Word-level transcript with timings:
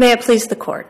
May 0.00 0.12
it 0.12 0.20
please 0.20 0.46
the 0.46 0.54
Court. 0.54 0.86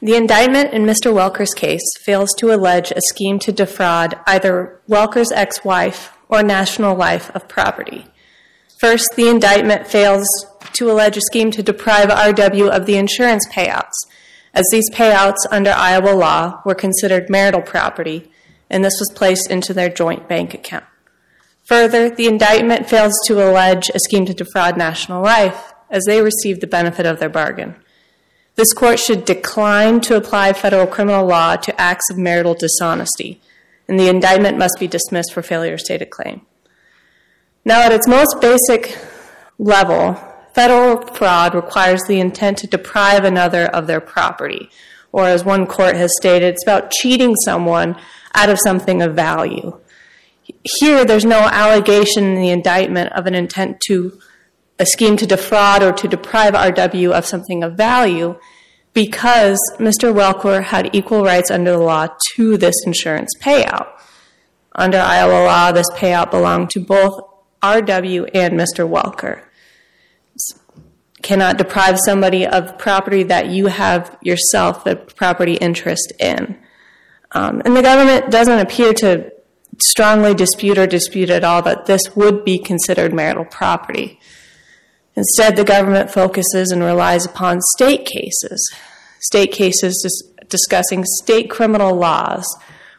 The 0.00 0.16
indictment 0.16 0.72
in 0.72 0.84
Mr. 0.84 1.12
Welker's 1.12 1.52
case 1.52 1.84
fails 2.02 2.30
to 2.38 2.50
allege 2.50 2.90
a 2.90 3.00
scheme 3.10 3.38
to 3.40 3.52
defraud 3.52 4.18
either 4.26 4.80
Welker's 4.88 5.30
ex 5.30 5.62
wife 5.66 6.16
or 6.30 6.42
National 6.42 6.96
Life 6.96 7.30
of 7.34 7.46
property. 7.46 8.06
First, 8.80 9.16
the 9.16 9.28
indictment 9.28 9.86
fails 9.86 10.26
to 10.72 10.90
allege 10.90 11.18
a 11.18 11.20
scheme 11.20 11.50
to 11.50 11.62
deprive 11.62 12.08
RW 12.08 12.70
of 12.70 12.86
the 12.86 12.96
insurance 12.96 13.46
payouts, 13.52 13.92
as 14.54 14.64
these 14.72 14.90
payouts 14.90 15.44
under 15.50 15.70
Iowa 15.70 16.14
law 16.16 16.62
were 16.64 16.74
considered 16.74 17.28
marital 17.28 17.60
property, 17.60 18.32
and 18.70 18.82
this 18.82 18.98
was 18.98 19.12
placed 19.14 19.50
into 19.50 19.74
their 19.74 19.90
joint 19.90 20.26
bank 20.26 20.54
account. 20.54 20.86
Further, 21.64 22.08
the 22.08 22.28
indictment 22.28 22.88
fails 22.88 23.14
to 23.26 23.46
allege 23.46 23.90
a 23.90 23.98
scheme 23.98 24.24
to 24.24 24.32
defraud 24.32 24.78
National 24.78 25.22
Life, 25.22 25.74
as 25.90 26.04
they 26.06 26.22
received 26.22 26.62
the 26.62 26.66
benefit 26.66 27.04
of 27.04 27.20
their 27.20 27.28
bargain. 27.28 27.76
This 28.54 28.72
court 28.74 28.98
should 28.98 29.24
decline 29.24 30.00
to 30.02 30.16
apply 30.16 30.52
federal 30.52 30.86
criminal 30.86 31.26
law 31.26 31.56
to 31.56 31.80
acts 31.80 32.10
of 32.10 32.18
marital 32.18 32.54
dishonesty, 32.54 33.40
and 33.88 33.98
the 33.98 34.08
indictment 34.08 34.58
must 34.58 34.78
be 34.78 34.86
dismissed 34.86 35.32
for 35.32 35.42
failure 35.42 35.76
to 35.76 35.84
state 35.84 36.02
a 36.02 36.06
claim. 36.06 36.42
Now, 37.64 37.82
at 37.82 37.92
its 37.92 38.06
most 38.06 38.40
basic 38.40 38.98
level, 39.58 40.14
federal 40.52 41.00
fraud 41.14 41.54
requires 41.54 42.02
the 42.06 42.20
intent 42.20 42.58
to 42.58 42.66
deprive 42.66 43.24
another 43.24 43.66
of 43.66 43.86
their 43.86 44.00
property, 44.00 44.68
or 45.12 45.24
as 45.24 45.44
one 45.44 45.66
court 45.66 45.96
has 45.96 46.10
stated, 46.18 46.54
it's 46.54 46.64
about 46.64 46.90
cheating 46.90 47.34
someone 47.44 47.96
out 48.34 48.50
of 48.50 48.58
something 48.58 49.00
of 49.00 49.14
value. 49.14 49.78
Here, 50.64 51.04
there's 51.04 51.24
no 51.24 51.38
allegation 51.38 52.24
in 52.24 52.34
the 52.34 52.50
indictment 52.50 53.12
of 53.12 53.26
an 53.26 53.34
intent 53.34 53.80
to 53.86 54.18
a 54.82 54.86
scheme 54.86 55.16
to 55.16 55.26
defraud 55.26 55.80
or 55.80 55.92
to 55.92 56.08
deprive 56.08 56.54
RW 56.54 57.12
of 57.12 57.24
something 57.24 57.62
of 57.62 57.76
value 57.76 58.36
because 58.92 59.58
Mr. 59.78 60.12
Welker 60.12 60.64
had 60.64 60.92
equal 60.92 61.22
rights 61.22 61.52
under 61.52 61.70
the 61.70 61.78
law 61.78 62.08
to 62.34 62.56
this 62.56 62.74
insurance 62.84 63.30
payout. 63.40 63.86
Under 64.74 64.98
Iowa 64.98 65.44
law, 65.44 65.70
this 65.70 65.88
payout 65.90 66.32
belonged 66.32 66.70
to 66.70 66.80
both 66.80 67.20
RW 67.62 68.28
and 68.34 68.54
Mr. 68.54 68.88
Welker. 68.88 69.44
Cannot 71.22 71.58
deprive 71.58 72.00
somebody 72.04 72.44
of 72.44 72.76
property 72.76 73.22
that 73.22 73.50
you 73.50 73.66
have 73.66 74.18
yourself 74.20 74.82
the 74.82 74.96
property 74.96 75.54
interest 75.54 76.12
in. 76.18 76.58
Um, 77.30 77.62
and 77.64 77.76
the 77.76 77.82
government 77.82 78.32
doesn't 78.32 78.58
appear 78.58 78.92
to 78.94 79.30
strongly 79.80 80.34
dispute 80.34 80.76
or 80.76 80.88
dispute 80.88 81.30
at 81.30 81.44
all 81.44 81.62
that 81.62 81.86
this 81.86 82.16
would 82.16 82.44
be 82.44 82.58
considered 82.58 83.14
marital 83.14 83.44
property. 83.44 84.18
Instead, 85.14 85.56
the 85.56 85.64
government 85.64 86.10
focuses 86.10 86.70
and 86.70 86.82
relies 86.82 87.26
upon 87.26 87.60
state 87.76 88.06
cases, 88.06 88.72
state 89.20 89.52
cases 89.52 90.24
discussing 90.48 91.04
state 91.04 91.50
criminal 91.50 91.94
laws 91.94 92.46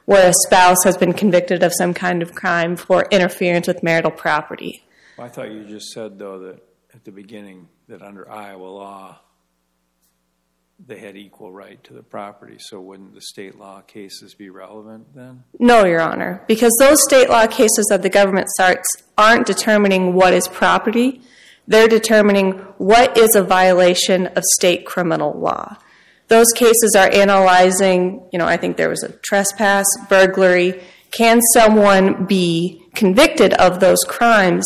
where 0.05 0.29
a 0.29 0.33
spouse 0.45 0.83
has 0.83 0.97
been 0.97 1.13
convicted 1.13 1.63
of 1.63 1.73
some 1.73 1.93
kind 1.93 2.21
of 2.21 2.35
crime 2.35 2.75
for 2.75 3.05
interference 3.09 3.67
with 3.67 3.83
marital 3.83 4.11
property. 4.11 4.83
I 5.17 5.29
thought 5.29 5.51
you 5.51 5.63
just 5.65 5.91
said, 5.91 6.19
though, 6.19 6.39
that 6.39 6.59
at 6.93 7.05
the 7.05 7.11
beginning 7.11 7.69
that 7.87 8.01
under 8.01 8.29
Iowa 8.29 8.65
law, 8.65 9.19
they 10.85 10.99
had 10.99 11.15
equal 11.15 11.51
right 11.51 11.81
to 11.85 11.93
the 11.93 12.03
property, 12.03 12.57
so 12.59 12.81
wouldn't 12.81 13.13
the 13.13 13.21
state 13.21 13.57
law 13.57 13.81
cases 13.81 14.33
be 14.33 14.49
relevant 14.49 15.15
then? 15.15 15.43
No, 15.59 15.85
Your 15.85 16.01
Honor, 16.01 16.43
because 16.47 16.75
those 16.79 17.01
state 17.03 17.29
law 17.29 17.47
cases 17.47 17.85
that 17.89 18.01
the 18.01 18.09
government 18.09 18.49
starts 18.49 18.87
aren't 19.17 19.45
determining 19.45 20.13
what 20.13 20.33
is 20.33 20.47
property. 20.47 21.21
They're 21.67 21.87
determining 21.87 22.53
what 22.77 23.17
is 23.17 23.35
a 23.35 23.43
violation 23.43 24.27
of 24.27 24.43
state 24.55 24.85
criminal 24.85 25.33
law. 25.39 25.77
Those 26.27 26.47
cases 26.55 26.95
are 26.97 27.09
analyzing, 27.11 28.27
you 28.31 28.39
know, 28.39 28.45
I 28.45 28.57
think 28.57 28.77
there 28.77 28.89
was 28.89 29.03
a 29.03 29.11
trespass, 29.11 29.85
burglary. 30.09 30.81
Can 31.11 31.41
someone 31.53 32.25
be 32.25 32.85
convicted 32.95 33.53
of 33.53 33.79
those 33.79 34.03
crimes 34.03 34.65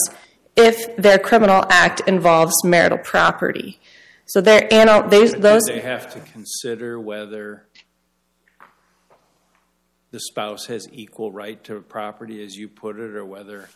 if 0.56 0.96
their 0.96 1.20
criminal 1.20 1.66
act 1.70 2.02
involves 2.08 2.64
marital 2.64 3.00
property? 3.00 3.80
So 4.26 4.42
they're 4.42 4.72
analyzing 4.74 5.42
those. 5.42 5.64
They 5.64 5.80
have 5.80 6.12
to 6.14 6.20
consider 6.20 7.00
whether 7.00 7.68
the 10.12 10.20
spouse 10.20 10.66
has 10.68 10.88
equal 10.92 11.32
right 11.32 11.64
to 11.66 11.82
property, 11.82 12.44
as 12.44 12.56
you 12.56 12.68
put 12.68 12.98
it, 12.98 13.16
or 13.16 13.26
whether 13.26 13.70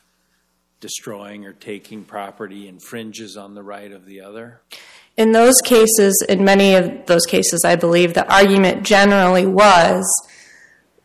destroying 0.81 1.46
or 1.46 1.53
taking 1.53 2.03
property 2.03 2.68
infringes 2.68 3.38
on 3.38 3.56
the 3.56 3.64
right 3.64 3.92
of 3.92 4.06
the 4.06 4.19
other? 4.19 4.62
In 5.16 5.31
those 5.31 5.62
cases, 5.64 6.22
in 6.28 6.44
many 6.44 6.75
of 6.75 7.06
those 7.06 7.25
cases, 7.25 7.64
I 7.64 7.75
believe 7.75 8.14
the 8.14 8.30
argument 8.34 8.84
generally 8.84 9.46
was, 9.46 10.06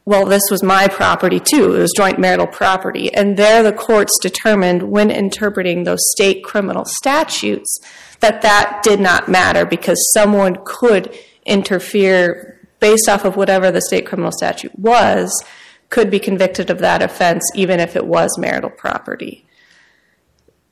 well, 0.04 0.24
this 0.24 0.42
was 0.50 0.62
my 0.62 0.88
property 0.88 1.38
too. 1.38 1.74
It 1.74 1.80
was 1.80 1.92
joint 1.96 2.18
marital 2.18 2.46
property. 2.46 3.12
And 3.12 3.36
there 3.36 3.62
the 3.62 3.72
courts 3.72 4.18
determined 4.22 4.84
when 4.84 5.10
interpreting 5.10 5.84
those 5.84 6.00
state 6.12 6.42
criminal 6.42 6.84
statutes 6.84 7.78
that 8.20 8.42
that 8.42 8.82
did 8.82 9.00
not 9.00 9.28
matter 9.28 9.66
because 9.66 9.98
someone 10.14 10.56
could 10.64 11.14
interfere 11.44 12.60
based 12.80 13.08
off 13.08 13.24
of 13.24 13.36
whatever 13.36 13.70
the 13.70 13.80
state 13.82 14.06
criminal 14.06 14.32
statute 14.32 14.78
was, 14.78 15.44
could 15.90 16.10
be 16.10 16.18
convicted 16.18 16.70
of 16.70 16.78
that 16.78 17.02
offense 17.02 17.44
even 17.54 17.80
if 17.80 17.96
it 17.96 18.06
was 18.06 18.38
marital 18.38 18.70
property. 18.70 19.45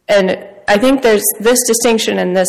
And 0.09 0.47
I 0.69 0.79
think 0.79 1.03
there's 1.03 1.25
this 1.41 1.61
distinction, 1.67 2.19
and 2.19 2.37
this 2.37 2.49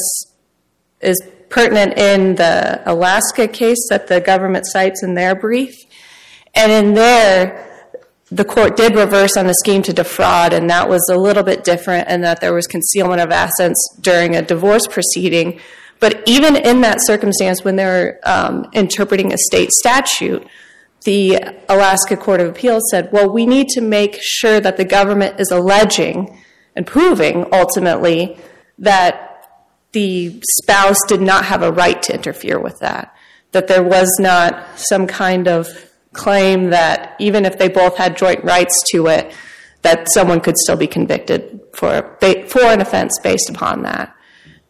is 1.01 1.21
pertinent 1.49 1.97
in 1.97 2.35
the 2.35 2.81
Alaska 2.85 3.47
case 3.47 3.87
that 3.89 4.07
the 4.07 4.19
government 4.19 4.65
cites 4.67 5.03
in 5.03 5.13
their 5.13 5.35
brief. 5.35 5.73
And 6.53 6.71
in 6.71 6.93
there, 6.93 7.61
the 8.31 8.45
court 8.45 8.75
did 8.75 8.95
reverse 8.95 9.37
on 9.37 9.47
the 9.47 9.53
scheme 9.53 9.83
to 9.83 9.93
defraud, 9.93 10.53
and 10.53 10.69
that 10.69 10.89
was 10.89 11.07
a 11.11 11.17
little 11.17 11.43
bit 11.43 11.63
different 11.63 12.09
in 12.09 12.21
that 12.21 12.41
there 12.41 12.53
was 12.53 12.67
concealment 12.67 13.21
of 13.21 13.31
assets 13.31 13.77
during 14.01 14.35
a 14.35 14.41
divorce 14.41 14.87
proceeding. 14.87 15.59
But 15.99 16.23
even 16.25 16.55
in 16.55 16.81
that 16.81 16.97
circumstance, 17.01 17.63
when 17.63 17.75
they're 17.75 18.19
um, 18.23 18.67
interpreting 18.73 19.31
a 19.31 19.37
state 19.37 19.71
statute, 19.71 20.45
the 21.05 21.39
Alaska 21.69 22.17
Court 22.17 22.41
of 22.41 22.49
Appeals 22.49 22.83
said, 22.89 23.11
well, 23.11 23.31
we 23.31 23.45
need 23.45 23.69
to 23.69 23.81
make 23.81 24.17
sure 24.19 24.59
that 24.59 24.77
the 24.77 24.85
government 24.85 25.39
is 25.39 25.51
alleging 25.51 26.41
and 26.75 26.85
proving, 26.85 27.45
ultimately, 27.51 28.37
that 28.79 29.47
the 29.91 30.41
spouse 30.61 30.99
did 31.07 31.21
not 31.21 31.45
have 31.45 31.63
a 31.63 31.71
right 31.71 32.01
to 32.03 32.13
interfere 32.13 32.59
with 32.59 32.79
that, 32.79 33.15
that 33.51 33.67
there 33.67 33.83
was 33.83 34.09
not 34.19 34.77
some 34.77 35.07
kind 35.07 35.47
of 35.47 35.67
claim 36.11 36.69
that 36.71 37.15
even 37.19 37.45
if 37.45 37.57
they 37.57 37.69
both 37.69 37.97
had 37.97 38.17
joint 38.17 38.43
rights 38.43 38.81
to 38.91 39.07
it, 39.07 39.33
that 39.83 40.07
someone 40.11 40.41
could 40.41 40.57
still 40.57 40.75
be 40.75 40.87
convicted 40.87 41.61
for 41.73 42.17
an 42.21 42.81
offense 42.81 43.19
based 43.23 43.49
upon 43.49 43.83
that. 43.83 44.15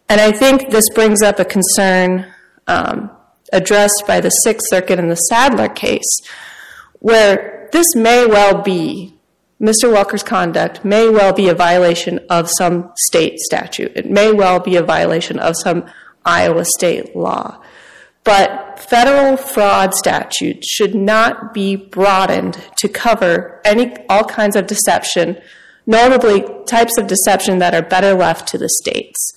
And 0.10 0.22
I 0.22 0.32
think 0.32 0.70
this 0.70 0.86
brings 0.94 1.22
up 1.24 1.40
a 1.40 1.46
concern 1.46 2.28
um, 2.68 3.10
addressed 3.52 4.04
by 4.06 4.20
the 4.20 4.30
Sixth 4.30 4.68
Circuit 4.70 5.00
in 5.00 5.08
the 5.08 5.16
Sadler 5.16 5.70
case, 5.70 6.20
where 7.00 7.70
this 7.72 7.96
may 7.96 8.26
well 8.26 8.62
be, 8.62 9.15
Mr. 9.62 9.92
Welker's 9.92 10.24
conduct 10.24 10.84
may 10.84 11.08
well 11.08 11.32
be 11.32 11.48
a 11.48 11.56
violation 11.56 12.20
of 12.30 12.50
some 12.58 12.92
state 13.08 13.40
statute. 13.40 13.92
It 13.96 14.10
may 14.10 14.32
well 14.32 14.60
be 14.60 14.76
a 14.76 14.84
violation 14.84 15.40
of 15.40 15.56
some 15.64 15.86
Iowa 16.26 16.66
state 16.66 17.16
law. 17.16 17.62
But 18.26 18.80
federal 18.80 19.38
fraud 19.38 19.94
statutes 19.94 20.68
should 20.70 20.96
not 20.96 21.54
be 21.54 21.76
broadened 21.76 22.58
to 22.78 22.90
cover 22.90 23.62
any 23.64 23.96
all 24.10 24.26
kinds 24.26 24.56
of 24.56 24.68
deception, 24.68 25.40
notably 25.86 26.44
types 26.66 26.98
of 26.98 27.08
deception 27.08 27.60
that 27.60 27.76
are 27.76 27.84
better 27.84 28.14
left 28.14 28.48
to 28.50 28.58
the 28.58 28.68
states. 28.68 29.32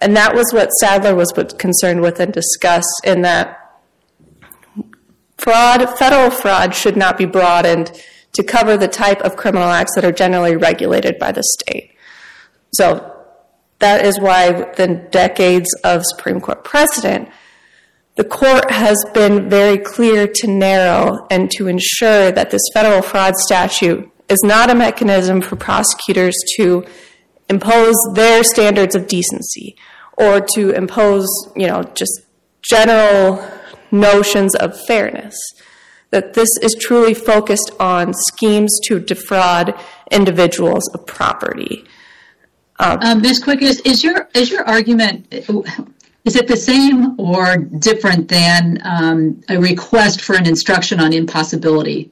And 0.00 0.16
that 0.16 0.34
was 0.34 0.52
what 0.52 0.70
Sadler 0.80 1.14
was 1.14 1.32
concerned 1.58 2.00
with 2.00 2.20
and 2.20 2.32
discussed, 2.32 3.00
in 3.04 3.22
that 3.22 3.58
fraud, 5.36 5.98
federal 5.98 6.30
fraud 6.30 6.74
should 6.74 6.96
not 6.96 7.18
be 7.18 7.26
broadened 7.26 7.90
to 8.38 8.44
cover 8.44 8.76
the 8.76 8.86
type 8.86 9.20
of 9.22 9.34
criminal 9.34 9.68
acts 9.68 9.96
that 9.96 10.04
are 10.04 10.12
generally 10.12 10.54
regulated 10.54 11.18
by 11.18 11.32
the 11.32 11.42
state. 11.42 11.90
So 12.72 13.16
that 13.80 14.06
is 14.06 14.20
why, 14.20 14.52
within 14.52 15.08
decades 15.10 15.68
of 15.82 16.04
Supreme 16.06 16.40
Court 16.40 16.62
precedent, 16.62 17.30
the 18.14 18.22
court 18.22 18.70
has 18.70 19.04
been 19.12 19.50
very 19.50 19.76
clear 19.76 20.28
to 20.36 20.46
narrow 20.46 21.26
and 21.32 21.50
to 21.56 21.66
ensure 21.66 22.30
that 22.30 22.52
this 22.52 22.62
federal 22.72 23.02
fraud 23.02 23.34
statute 23.34 24.08
is 24.28 24.38
not 24.44 24.70
a 24.70 24.74
mechanism 24.76 25.40
for 25.40 25.56
prosecutors 25.56 26.36
to 26.58 26.84
impose 27.48 27.96
their 28.14 28.44
standards 28.44 28.94
of 28.94 29.08
decency 29.08 29.74
or 30.16 30.40
to 30.54 30.70
impose 30.70 31.26
you 31.56 31.66
know, 31.66 31.82
just 31.96 32.20
general 32.62 33.44
notions 33.90 34.54
of 34.54 34.78
fairness. 34.86 35.36
That 36.10 36.34
this 36.34 36.48
is 36.62 36.74
truly 36.80 37.12
focused 37.14 37.70
on 37.78 38.14
schemes 38.14 38.80
to 38.84 38.98
defraud 38.98 39.78
individuals 40.10 40.88
of 40.94 41.06
property. 41.06 41.84
Ms. 42.80 43.42
Quick, 43.42 43.60
is 43.62 44.02
your 44.02 44.28
is 44.34 44.50
your 44.50 44.64
argument, 44.64 45.26
Is 46.28 46.36
it 46.36 46.46
the 46.46 46.58
same 46.58 47.18
or 47.18 47.56
different 47.56 48.28
than 48.28 48.82
um, 48.84 49.42
a 49.48 49.58
request 49.58 50.20
for 50.20 50.36
an 50.36 50.46
instruction 50.46 51.00
on 51.00 51.14
impossibility? 51.14 52.10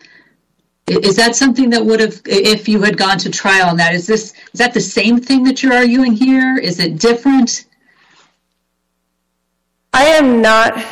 Is 0.87 1.17
that 1.17 1.37
something 1.37 1.69
that 1.69 1.85
would 1.85 2.01
have, 2.01 2.23
if 2.25 2.67
you 2.67 2.81
had 2.81 2.97
gone 2.97 3.19
to 3.19 3.31
trial 3.31 3.69
on 3.69 3.77
that, 3.77 3.95
is 3.95 4.07
this, 4.07 4.33
is 4.55 4.59
that 4.59 4.73
the 4.73 4.81
same 4.81 5.21
thing 5.21 5.45
that 5.45 5.63
you're 5.63 5.75
arguing 5.75 6.13
here? 6.13 6.57
Is 6.57 6.79
it 6.79 6.99
different? 6.99 7.67
I 9.93 10.05
am 10.05 10.41
not, 10.41 10.83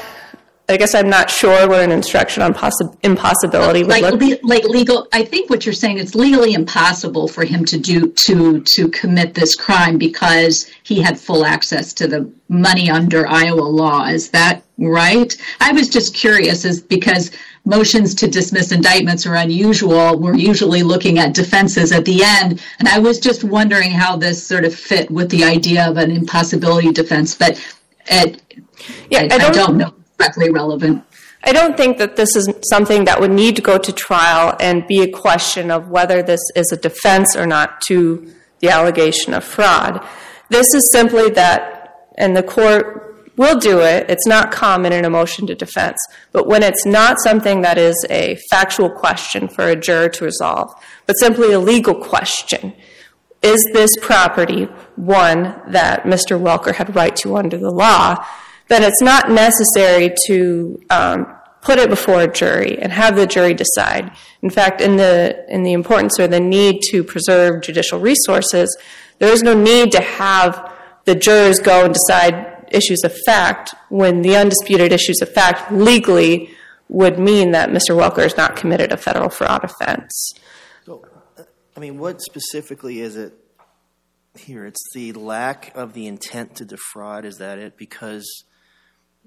I 0.66 0.78
guess 0.78 0.94
I'm 0.94 1.10
not 1.10 1.28
sure 1.28 1.68
what 1.68 1.80
an 1.82 1.90
instruction 1.90 2.42
on 2.42 2.54
possi- 2.54 2.96
impossibility 3.02 3.80
would 3.82 3.90
Like, 3.90 4.02
look. 4.02 4.20
le- 4.20 4.38
like 4.48 4.64
legal, 4.64 5.06
I 5.12 5.22
think 5.22 5.50
what 5.50 5.66
you're 5.66 5.74
saying, 5.74 5.98
it's 5.98 6.14
legally 6.14 6.54
impossible 6.54 7.28
for 7.28 7.44
him 7.44 7.66
to 7.66 7.78
do, 7.78 8.14
to, 8.24 8.60
to 8.74 8.88
commit 8.88 9.34
this 9.34 9.54
crime 9.54 9.98
because 9.98 10.70
he 10.82 11.02
had 11.02 11.20
full 11.20 11.44
access 11.44 11.92
to 11.94 12.06
the 12.06 12.32
money 12.48 12.88
under 12.88 13.26
Iowa 13.26 13.60
law. 13.60 14.06
Is 14.06 14.30
that 14.30 14.62
right? 14.78 15.36
I 15.60 15.72
was 15.72 15.90
just 15.90 16.14
curious 16.14 16.64
is 16.64 16.80
because 16.80 17.30
motions 17.66 18.14
to 18.14 18.26
dismiss 18.26 18.72
indictments 18.72 19.26
are 19.26 19.34
unusual. 19.34 20.18
We're 20.18 20.34
usually 20.34 20.82
looking 20.82 21.18
at 21.18 21.34
defenses 21.34 21.92
at 21.92 22.06
the 22.06 22.22
end. 22.24 22.62
And 22.78 22.88
I 22.88 22.98
was 22.98 23.20
just 23.20 23.44
wondering 23.44 23.90
how 23.90 24.16
this 24.16 24.44
sort 24.46 24.64
of 24.64 24.74
fit 24.74 25.10
with 25.10 25.28
the 25.28 25.44
idea 25.44 25.86
of 25.86 25.98
an 25.98 26.10
impossibility 26.10 26.90
defense, 26.90 27.34
but 27.34 27.62
it, 28.06 28.40
Yeah, 29.10 29.28
I, 29.30 29.34
I 29.34 29.50
don't 29.50 29.76
know 29.76 29.94
directly 30.18 30.50
relevant. 30.50 31.04
I 31.42 31.52
don't 31.52 31.76
think 31.76 31.98
that 31.98 32.16
this 32.16 32.34
is 32.36 32.48
something 32.70 33.04
that 33.04 33.20
would 33.20 33.30
need 33.30 33.56
to 33.56 33.62
go 33.62 33.76
to 33.76 33.92
trial 33.92 34.56
and 34.60 34.86
be 34.86 35.02
a 35.02 35.10
question 35.10 35.70
of 35.70 35.88
whether 35.88 36.22
this 36.22 36.40
is 36.56 36.72
a 36.72 36.76
defense 36.76 37.36
or 37.36 37.46
not 37.46 37.82
to 37.88 38.32
the 38.60 38.70
allegation 38.70 39.34
of 39.34 39.44
fraud. 39.44 40.06
This 40.48 40.72
is 40.74 40.90
simply 40.92 41.28
that, 41.30 42.08
and 42.16 42.34
the 42.34 42.42
court 42.42 43.04
will 43.36 43.58
do 43.58 43.80
it, 43.80 44.08
it's 44.08 44.26
not 44.26 44.52
common 44.52 44.92
in 44.92 45.04
a 45.04 45.10
motion 45.10 45.46
to 45.48 45.54
defense, 45.54 45.98
but 46.32 46.46
when 46.46 46.62
it's 46.62 46.86
not 46.86 47.18
something 47.20 47.62
that 47.62 47.76
is 47.76 48.06
a 48.08 48.36
factual 48.48 48.88
question 48.88 49.48
for 49.48 49.68
a 49.68 49.76
juror 49.76 50.08
to 50.08 50.24
resolve, 50.24 50.72
but 51.06 51.14
simply 51.14 51.52
a 51.52 51.58
legal 51.58 51.94
question, 51.94 52.72
is 53.42 53.62
this 53.72 53.90
property 54.00 54.64
one 54.96 55.60
that 55.68 56.04
Mr. 56.04 56.40
Welker 56.40 56.74
had 56.74 56.94
right 56.96 57.14
to 57.16 57.36
under 57.36 57.58
the 57.58 57.70
law, 57.70 58.24
then 58.68 58.82
it's 58.82 59.02
not 59.02 59.30
necessary 59.30 60.14
to 60.26 60.80
um, 60.90 61.36
put 61.60 61.78
it 61.78 61.88
before 61.88 62.22
a 62.22 62.28
jury 62.28 62.78
and 62.78 62.92
have 62.92 63.16
the 63.16 63.26
jury 63.26 63.54
decide. 63.54 64.12
In 64.42 64.50
fact, 64.50 64.80
in 64.80 64.96
the 64.96 65.44
in 65.48 65.62
the 65.62 65.72
importance 65.72 66.18
or 66.20 66.28
the 66.28 66.40
need 66.40 66.80
to 66.90 67.02
preserve 67.02 67.62
judicial 67.62 67.98
resources, 67.98 68.76
there 69.18 69.32
is 69.32 69.42
no 69.42 69.54
need 69.54 69.92
to 69.92 70.00
have 70.00 70.72
the 71.04 71.14
jurors 71.14 71.58
go 71.60 71.84
and 71.84 71.94
decide 71.94 72.66
issues 72.70 73.02
of 73.04 73.14
fact 73.26 73.74
when 73.88 74.22
the 74.22 74.36
undisputed 74.36 74.92
issues 74.92 75.20
of 75.22 75.28
fact 75.28 75.70
legally 75.72 76.50
would 76.88 77.18
mean 77.18 77.52
that 77.52 77.70
Mr. 77.70 77.90
Welker 77.90 78.22
has 78.22 78.36
not 78.36 78.56
committed 78.56 78.92
a 78.92 78.96
federal 78.96 79.30
fraud 79.30 79.64
offense. 79.64 80.32
So, 80.84 81.04
uh, 81.38 81.42
I 81.76 81.80
mean, 81.80 81.98
what 81.98 82.20
specifically 82.20 83.00
is 83.00 83.16
it 83.16 83.32
here? 84.38 84.66
It's 84.66 84.82
the 84.94 85.12
lack 85.12 85.74
of 85.74 85.94
the 85.94 86.06
intent 86.06 86.56
to 86.56 86.64
defraud. 86.64 87.24
Is 87.24 87.38
that 87.38 87.58
it? 87.58 87.76
Because 87.76 88.44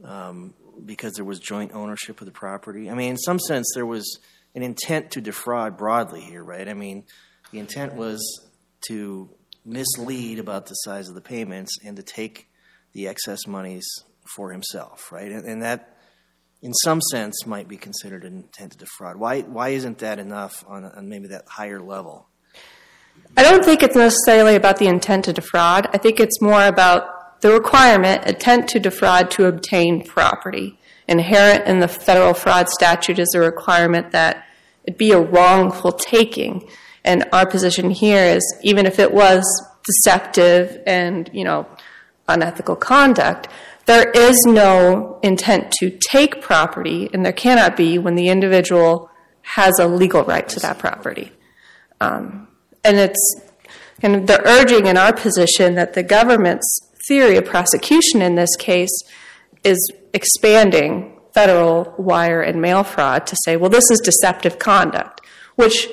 um, 0.03 0.53
because 0.85 1.13
there 1.13 1.25
was 1.25 1.39
joint 1.39 1.73
ownership 1.73 2.21
of 2.21 2.25
the 2.25 2.31
property. 2.31 2.89
I 2.89 2.93
mean, 2.93 3.11
in 3.11 3.17
some 3.17 3.39
sense, 3.39 3.71
there 3.73 3.85
was 3.85 4.19
an 4.55 4.63
intent 4.63 5.11
to 5.11 5.21
defraud 5.21 5.77
broadly 5.77 6.21
here, 6.21 6.43
right? 6.43 6.67
I 6.67 6.73
mean, 6.73 7.05
the 7.51 7.59
intent 7.59 7.95
was 7.95 8.21
to 8.87 9.29
mislead 9.65 10.39
about 10.39 10.67
the 10.67 10.73
size 10.75 11.09
of 11.09 11.15
the 11.15 11.21
payments 11.21 11.77
and 11.85 11.97
to 11.97 12.03
take 12.03 12.47
the 12.93 13.07
excess 13.07 13.45
monies 13.47 13.87
for 14.35 14.51
himself, 14.51 15.11
right? 15.11 15.31
And, 15.31 15.45
and 15.45 15.61
that, 15.61 15.97
in 16.61 16.73
some 16.73 17.01
sense, 17.01 17.45
might 17.45 17.67
be 17.67 17.77
considered 17.77 18.23
an 18.23 18.37
intent 18.37 18.73
to 18.73 18.77
defraud. 18.77 19.17
Why 19.17 19.41
why 19.41 19.69
isn't 19.69 19.99
that 19.99 20.19
enough 20.19 20.63
on, 20.67 20.85
on 20.85 21.09
maybe 21.09 21.27
that 21.27 21.45
higher 21.47 21.81
level? 21.81 22.27
I 23.35 23.43
don't 23.43 23.63
think 23.63 23.83
it's 23.83 23.95
necessarily 23.95 24.55
about 24.55 24.77
the 24.77 24.87
intent 24.87 25.25
to 25.25 25.33
defraud. 25.33 25.87
I 25.93 25.97
think 25.97 26.19
it's 26.19 26.41
more 26.41 26.65
about 26.65 27.16
the 27.41 27.51
requirement, 27.51 28.25
intent 28.25 28.67
to 28.69 28.79
defraud 28.79 29.31
to 29.31 29.45
obtain 29.45 30.03
property. 30.03 30.79
Inherent 31.07 31.67
in 31.67 31.79
the 31.79 31.87
federal 31.87 32.33
fraud 32.33 32.69
statute 32.69 33.19
is 33.19 33.33
a 33.35 33.39
requirement 33.39 34.11
that 34.11 34.45
it 34.83 34.97
be 34.97 35.11
a 35.11 35.19
wrongful 35.19 35.91
taking. 35.91 36.67
And 37.05 37.25
our 37.31 37.45
position 37.45 37.91
here 37.91 38.23
is 38.23 38.43
even 38.63 38.85
if 38.85 38.99
it 38.99 39.13
was 39.13 39.43
deceptive 39.85 40.81
and, 40.85 41.29
you 41.33 41.43
know, 41.43 41.67
unethical 42.27 42.75
conduct, 42.75 43.47
there 43.85 44.11
is 44.11 44.45
no 44.45 45.17
intent 45.23 45.71
to 45.79 45.89
take 45.89 46.41
property, 46.41 47.09
and 47.13 47.25
there 47.25 47.31
cannot 47.31 47.77
be 47.77 47.97
when 47.97 48.15
the 48.15 48.27
individual 48.27 49.09
has 49.43 49.79
a 49.79 49.87
legal 49.87 50.23
right 50.23 50.47
to 50.49 50.59
that 50.59 50.77
property. 50.77 51.31
Um, 52.01 52.49
and 52.83 52.97
it's 52.97 53.41
kind 54.01 54.15
of 54.15 54.27
the 54.27 54.45
urging 54.45 54.87
in 54.87 54.97
our 54.97 55.13
position 55.13 55.75
that 55.75 55.93
the 55.93 56.03
government's 56.03 56.86
theory 57.07 57.37
of 57.37 57.45
prosecution 57.45 58.21
in 58.21 58.35
this 58.35 58.55
case 58.57 59.01
is 59.63 59.91
expanding 60.13 61.19
federal 61.33 61.93
wire 61.97 62.41
and 62.41 62.61
mail 62.61 62.83
fraud 62.83 63.27
to 63.27 63.35
say, 63.43 63.55
well, 63.55 63.69
this 63.69 63.89
is 63.91 63.99
deceptive 63.99 64.57
conduct, 64.57 65.21
which 65.55 65.87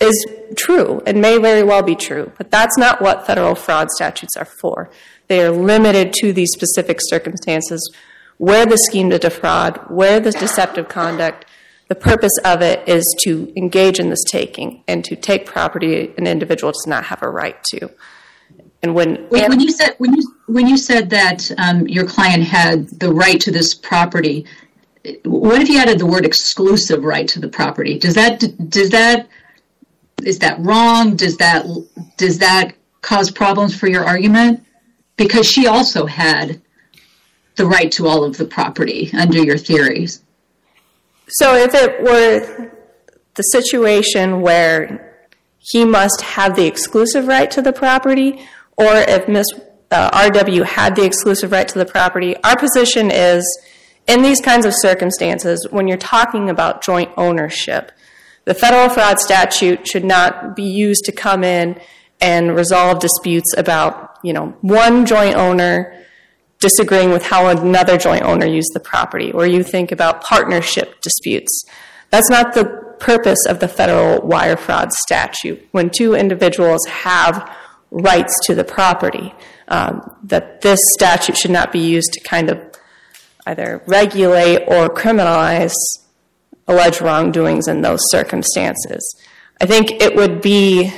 is 0.00 0.26
true 0.56 1.02
and 1.06 1.20
may 1.20 1.38
very 1.38 1.62
well 1.62 1.82
be 1.82 1.94
true, 1.94 2.32
but 2.38 2.50
that's 2.50 2.78
not 2.78 3.02
what 3.02 3.26
federal 3.26 3.54
fraud 3.54 3.90
statutes 3.90 4.36
are 4.36 4.44
for. 4.44 4.90
They 5.26 5.42
are 5.42 5.50
limited 5.50 6.12
to 6.20 6.32
these 6.32 6.50
specific 6.52 6.98
circumstances 7.00 7.94
where 8.38 8.64
the 8.64 8.78
scheme 8.78 9.10
to 9.10 9.18
defraud, 9.18 9.78
where 9.90 10.20
the 10.20 10.30
deceptive 10.30 10.88
conduct, 10.88 11.44
the 11.88 11.94
purpose 11.94 12.36
of 12.44 12.62
it 12.62 12.88
is 12.88 13.04
to 13.24 13.52
engage 13.56 13.98
in 13.98 14.10
this 14.10 14.24
taking 14.30 14.84
and 14.86 15.04
to 15.04 15.16
take 15.16 15.44
property 15.44 16.14
an 16.16 16.26
individual 16.26 16.72
does 16.72 16.86
not 16.86 17.04
have 17.04 17.22
a 17.22 17.28
right 17.28 17.62
to. 17.64 17.90
And 18.82 18.94
when, 18.94 19.28
Wait, 19.30 19.48
when 19.48 19.60
you 19.60 19.70
said 19.70 19.94
when 19.98 20.14
you 20.14 20.34
when 20.46 20.66
you 20.66 20.76
said 20.76 21.10
that 21.10 21.50
um, 21.58 21.86
your 21.88 22.06
client 22.06 22.44
had 22.44 22.88
the 22.88 23.12
right 23.12 23.40
to 23.40 23.50
this 23.50 23.74
property, 23.74 24.46
what 25.24 25.60
if 25.60 25.68
you 25.68 25.78
added 25.78 25.98
the 25.98 26.06
word 26.06 26.24
exclusive 26.24 27.04
right 27.04 27.26
to 27.28 27.40
the 27.40 27.48
property? 27.48 27.98
Does 27.98 28.14
that 28.14 28.40
does 28.68 28.90
that 28.90 29.28
is 30.24 30.38
that 30.40 30.58
wrong? 30.60 31.16
Does 31.16 31.36
that 31.38 31.66
does 32.16 32.38
that 32.38 32.74
cause 33.02 33.30
problems 33.30 33.76
for 33.76 33.88
your 33.88 34.04
argument? 34.04 34.64
Because 35.16 35.46
she 35.46 35.66
also 35.66 36.06
had 36.06 36.60
the 37.56 37.66
right 37.66 37.90
to 37.92 38.06
all 38.06 38.22
of 38.22 38.36
the 38.36 38.44
property 38.44 39.10
under 39.12 39.42
your 39.42 39.58
theories. 39.58 40.22
So 41.28 41.56
if 41.56 41.74
it 41.74 42.02
were 42.02 42.72
the 43.34 43.42
situation 43.42 44.40
where 44.40 45.26
he 45.58 45.84
must 45.84 46.20
have 46.22 46.56
the 46.56 46.66
exclusive 46.66 47.26
right 47.26 47.50
to 47.50 47.60
the 47.60 47.72
property, 47.72 48.46
or 48.78 48.94
if 48.94 49.28
Ms. 49.28 49.46
Uh, 49.90 50.10
RW 50.10 50.64
had 50.64 50.94
the 50.96 51.04
exclusive 51.04 51.50
right 51.50 51.66
to 51.66 51.78
the 51.78 51.86
property, 51.86 52.36
our 52.44 52.56
position 52.56 53.10
is 53.10 53.44
in 54.06 54.22
these 54.22 54.40
kinds 54.40 54.64
of 54.64 54.74
circumstances, 54.74 55.66
when 55.70 55.86
you're 55.86 55.98
talking 55.98 56.48
about 56.48 56.82
joint 56.82 57.10
ownership, 57.16 57.92
the 58.44 58.54
federal 58.54 58.88
fraud 58.88 59.18
statute 59.18 59.86
should 59.86 60.04
not 60.04 60.56
be 60.56 60.62
used 60.62 61.04
to 61.04 61.12
come 61.12 61.44
in 61.44 61.78
and 62.20 62.56
resolve 62.56 63.00
disputes 63.00 63.54
about, 63.56 64.18
you 64.22 64.32
know, 64.32 64.56
one 64.62 65.04
joint 65.04 65.36
owner 65.36 65.94
disagreeing 66.58 67.10
with 67.10 67.22
how 67.22 67.48
another 67.48 67.98
joint 67.98 68.22
owner 68.22 68.46
used 68.46 68.70
the 68.74 68.80
property, 68.80 69.30
or 69.32 69.46
you 69.46 69.62
think 69.62 69.92
about 69.92 70.22
partnership 70.22 71.00
disputes. 71.00 71.64
That's 72.10 72.30
not 72.30 72.54
the 72.54 72.64
purpose 72.98 73.44
of 73.46 73.60
the 73.60 73.68
federal 73.68 74.26
wire 74.26 74.56
fraud 74.56 74.92
statute. 74.92 75.68
When 75.72 75.90
two 75.90 76.14
individuals 76.14 76.84
have 76.86 77.54
rights 77.90 78.34
to 78.44 78.54
the 78.54 78.64
property, 78.64 79.34
um, 79.68 80.16
that 80.22 80.60
this 80.60 80.80
statute 80.94 81.36
should 81.36 81.50
not 81.50 81.72
be 81.72 81.80
used 81.80 82.12
to 82.12 82.20
kind 82.20 82.50
of 82.50 82.60
either 83.46 83.82
regulate 83.86 84.64
or 84.66 84.88
criminalize 84.88 85.74
alleged 86.66 87.00
wrongdoings 87.00 87.66
in 87.66 87.80
those 87.80 88.00
circumstances. 88.10 89.02
I 89.60 89.66
think 89.66 89.90
it 90.02 90.14
would 90.14 90.42
be 90.42 90.92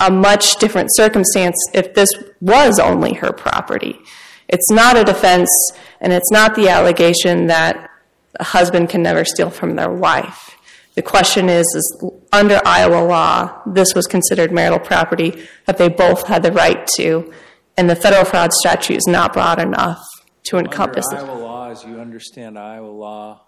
a 0.00 0.10
much 0.10 0.56
different 0.56 0.88
circumstance 0.92 1.56
if 1.74 1.94
this 1.94 2.08
was 2.40 2.78
only 2.78 3.14
her 3.14 3.32
property. 3.32 3.98
It's 4.48 4.70
not 4.70 4.96
a 4.96 5.04
defense, 5.04 5.50
and 6.00 6.12
it's 6.12 6.30
not 6.30 6.54
the 6.54 6.68
allegation 6.68 7.48
that 7.48 7.90
a 8.40 8.44
husband 8.44 8.88
can 8.88 9.02
never 9.02 9.24
steal 9.24 9.50
from 9.50 9.76
their 9.76 9.90
wife. 9.90 10.56
The 10.94 11.02
question 11.02 11.48
is, 11.48 11.66
is 11.74 12.04
under 12.32 12.60
Iowa 12.64 13.04
law, 13.04 13.62
this 13.66 13.94
was 13.94 14.06
considered 14.06 14.52
marital 14.52 14.78
property 14.78 15.46
that 15.66 15.78
they 15.78 15.88
both 15.88 16.26
had 16.26 16.42
the 16.42 16.52
right 16.52 16.86
to, 16.96 17.32
and 17.76 17.88
the 17.88 17.96
federal 17.96 18.24
fraud 18.24 18.52
statute 18.52 18.96
is 18.96 19.06
not 19.06 19.32
broad 19.32 19.60
enough 19.60 20.02
to 20.44 20.58
encompass 20.58 21.04
Under 21.12 21.24
it. 21.24 21.28
Iowa 21.28 21.38
law, 21.38 21.70
as 21.70 21.84
you 21.84 22.00
understand 22.00 22.58
Iowa 22.58 22.90
law, 22.90 23.40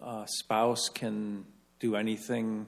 a 0.00 0.24
spouse 0.26 0.88
can 0.88 1.44
do 1.80 1.96
anything 1.96 2.66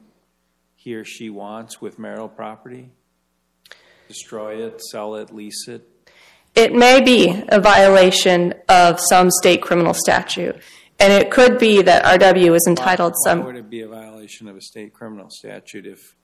he 0.77 0.95
or 0.95 1.05
she 1.05 1.31
wants 1.31 1.81
with 1.81 1.99
marital 1.99 2.29
property? 2.29 2.91
Destroy 4.09 4.65
it, 4.65 4.81
sell 4.81 5.15
it, 5.17 5.33
lease 5.33 5.69
it? 5.69 5.87
It 6.55 6.73
may 6.73 7.01
be 7.01 7.45
a 7.49 7.61
violation 7.61 8.55
of 8.69 8.99
some 8.99 9.31
state 9.31 9.63
criminal 9.63 9.95
statute. 9.95 10.57
And 11.01 11.15
it 11.15 11.31
could 11.31 11.59
be 11.59 11.81
that 11.81 12.05
RW 12.05 12.55
is 12.55 12.67
entitled 12.69 13.15
Why 13.25 13.33
some. 13.33 13.45
would 13.45 13.57
it 13.57 13.71
be 13.71 13.81
a 13.81 13.89
violation 13.89 14.49
of 14.49 14.57
a 14.57 14.61
state 14.61 14.93
criminal 14.93 15.31
statute 15.31 15.87
if, 15.87 16.15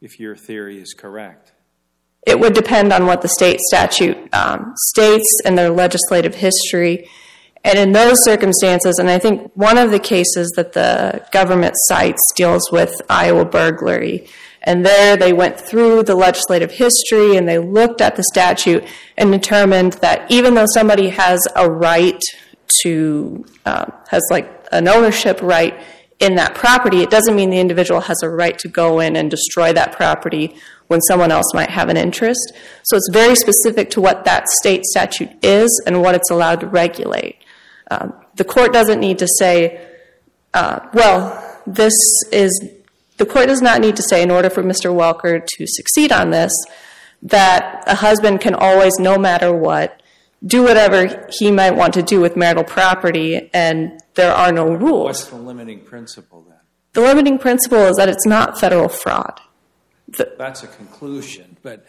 if 0.00 0.20
your 0.20 0.36
theory 0.36 0.80
is 0.80 0.94
correct? 0.94 1.52
It 2.24 2.38
would 2.38 2.54
depend 2.54 2.92
on 2.92 3.06
what 3.06 3.22
the 3.22 3.28
state 3.28 3.58
statute 3.60 4.16
um, 4.32 4.72
states 4.76 5.40
and 5.44 5.58
their 5.58 5.70
legislative 5.70 6.36
history. 6.36 7.08
And 7.64 7.76
in 7.76 7.92
those 7.92 8.24
circumstances, 8.24 8.98
and 9.00 9.10
I 9.10 9.18
think 9.18 9.50
one 9.54 9.78
of 9.78 9.90
the 9.90 9.98
cases 9.98 10.52
that 10.54 10.74
the 10.74 11.26
government 11.32 11.74
cites 11.88 12.22
deals 12.36 12.70
with 12.70 13.02
Iowa 13.10 13.44
burglary. 13.44 14.28
And 14.62 14.84
there 14.84 15.16
they 15.16 15.32
went 15.32 15.58
through 15.58 16.04
the 16.04 16.14
legislative 16.14 16.72
history 16.72 17.36
and 17.36 17.48
they 17.48 17.58
looked 17.58 18.00
at 18.00 18.16
the 18.16 18.24
statute 18.24 18.84
and 19.16 19.32
determined 19.32 19.94
that 19.94 20.30
even 20.30 20.54
though 20.54 20.66
somebody 20.72 21.08
has 21.08 21.40
a 21.56 21.68
right 21.70 22.20
to, 22.82 23.44
um, 23.66 23.92
has 24.08 24.22
like 24.30 24.66
an 24.72 24.88
ownership 24.88 25.40
right 25.42 25.80
in 26.20 26.34
that 26.34 26.54
property, 26.54 27.02
it 27.02 27.10
doesn't 27.10 27.36
mean 27.36 27.50
the 27.50 27.60
individual 27.60 28.00
has 28.00 28.22
a 28.22 28.28
right 28.28 28.58
to 28.58 28.68
go 28.68 28.98
in 29.00 29.14
and 29.16 29.30
destroy 29.30 29.72
that 29.72 29.92
property 29.92 30.56
when 30.88 31.00
someone 31.02 31.30
else 31.30 31.54
might 31.54 31.70
have 31.70 31.88
an 31.88 31.96
interest. 31.96 32.52
So 32.82 32.96
it's 32.96 33.08
very 33.12 33.36
specific 33.36 33.90
to 33.90 34.00
what 34.00 34.24
that 34.24 34.48
state 34.48 34.84
statute 34.84 35.30
is 35.44 35.82
and 35.86 36.02
what 36.02 36.14
it's 36.14 36.30
allowed 36.30 36.60
to 36.60 36.66
regulate. 36.66 37.36
Um, 37.90 38.14
the 38.34 38.44
court 38.44 38.72
doesn't 38.72 38.98
need 38.98 39.18
to 39.20 39.28
say, 39.38 39.86
uh, 40.54 40.80
well, 40.92 41.60
this 41.66 41.94
is, 42.32 42.68
the 43.18 43.26
court 43.26 43.46
does 43.46 43.62
not 43.62 43.80
need 43.80 43.96
to 43.96 44.02
say, 44.02 44.22
in 44.22 44.30
order 44.30 44.50
for 44.50 44.62
Mr. 44.62 44.92
Welker 44.92 45.44
to 45.46 45.66
succeed 45.66 46.10
on 46.10 46.30
this, 46.30 46.52
that 47.22 47.84
a 47.86 47.96
husband 47.96 48.40
can 48.40 48.54
always, 48.54 48.98
no 48.98 49.18
matter 49.18 49.52
what, 49.52 49.97
do 50.44 50.62
whatever 50.62 51.26
he 51.30 51.50
might 51.50 51.72
want 51.72 51.94
to 51.94 52.02
do 52.02 52.20
with 52.20 52.36
marital 52.36 52.64
property 52.64 53.50
and 53.52 54.00
there 54.14 54.32
are 54.32 54.52
no 54.52 54.66
rules. 54.72 55.04
What's 55.04 55.26
the 55.26 55.36
limiting 55.36 55.80
principle 55.80 56.44
then? 56.48 56.58
The 56.92 57.00
limiting 57.00 57.38
principle 57.38 57.84
is 57.86 57.96
that 57.96 58.08
it's 58.08 58.26
not 58.26 58.58
federal 58.58 58.88
fraud. 58.88 59.40
That's 60.38 60.62
a 60.62 60.68
conclusion, 60.68 61.56
but 61.62 61.84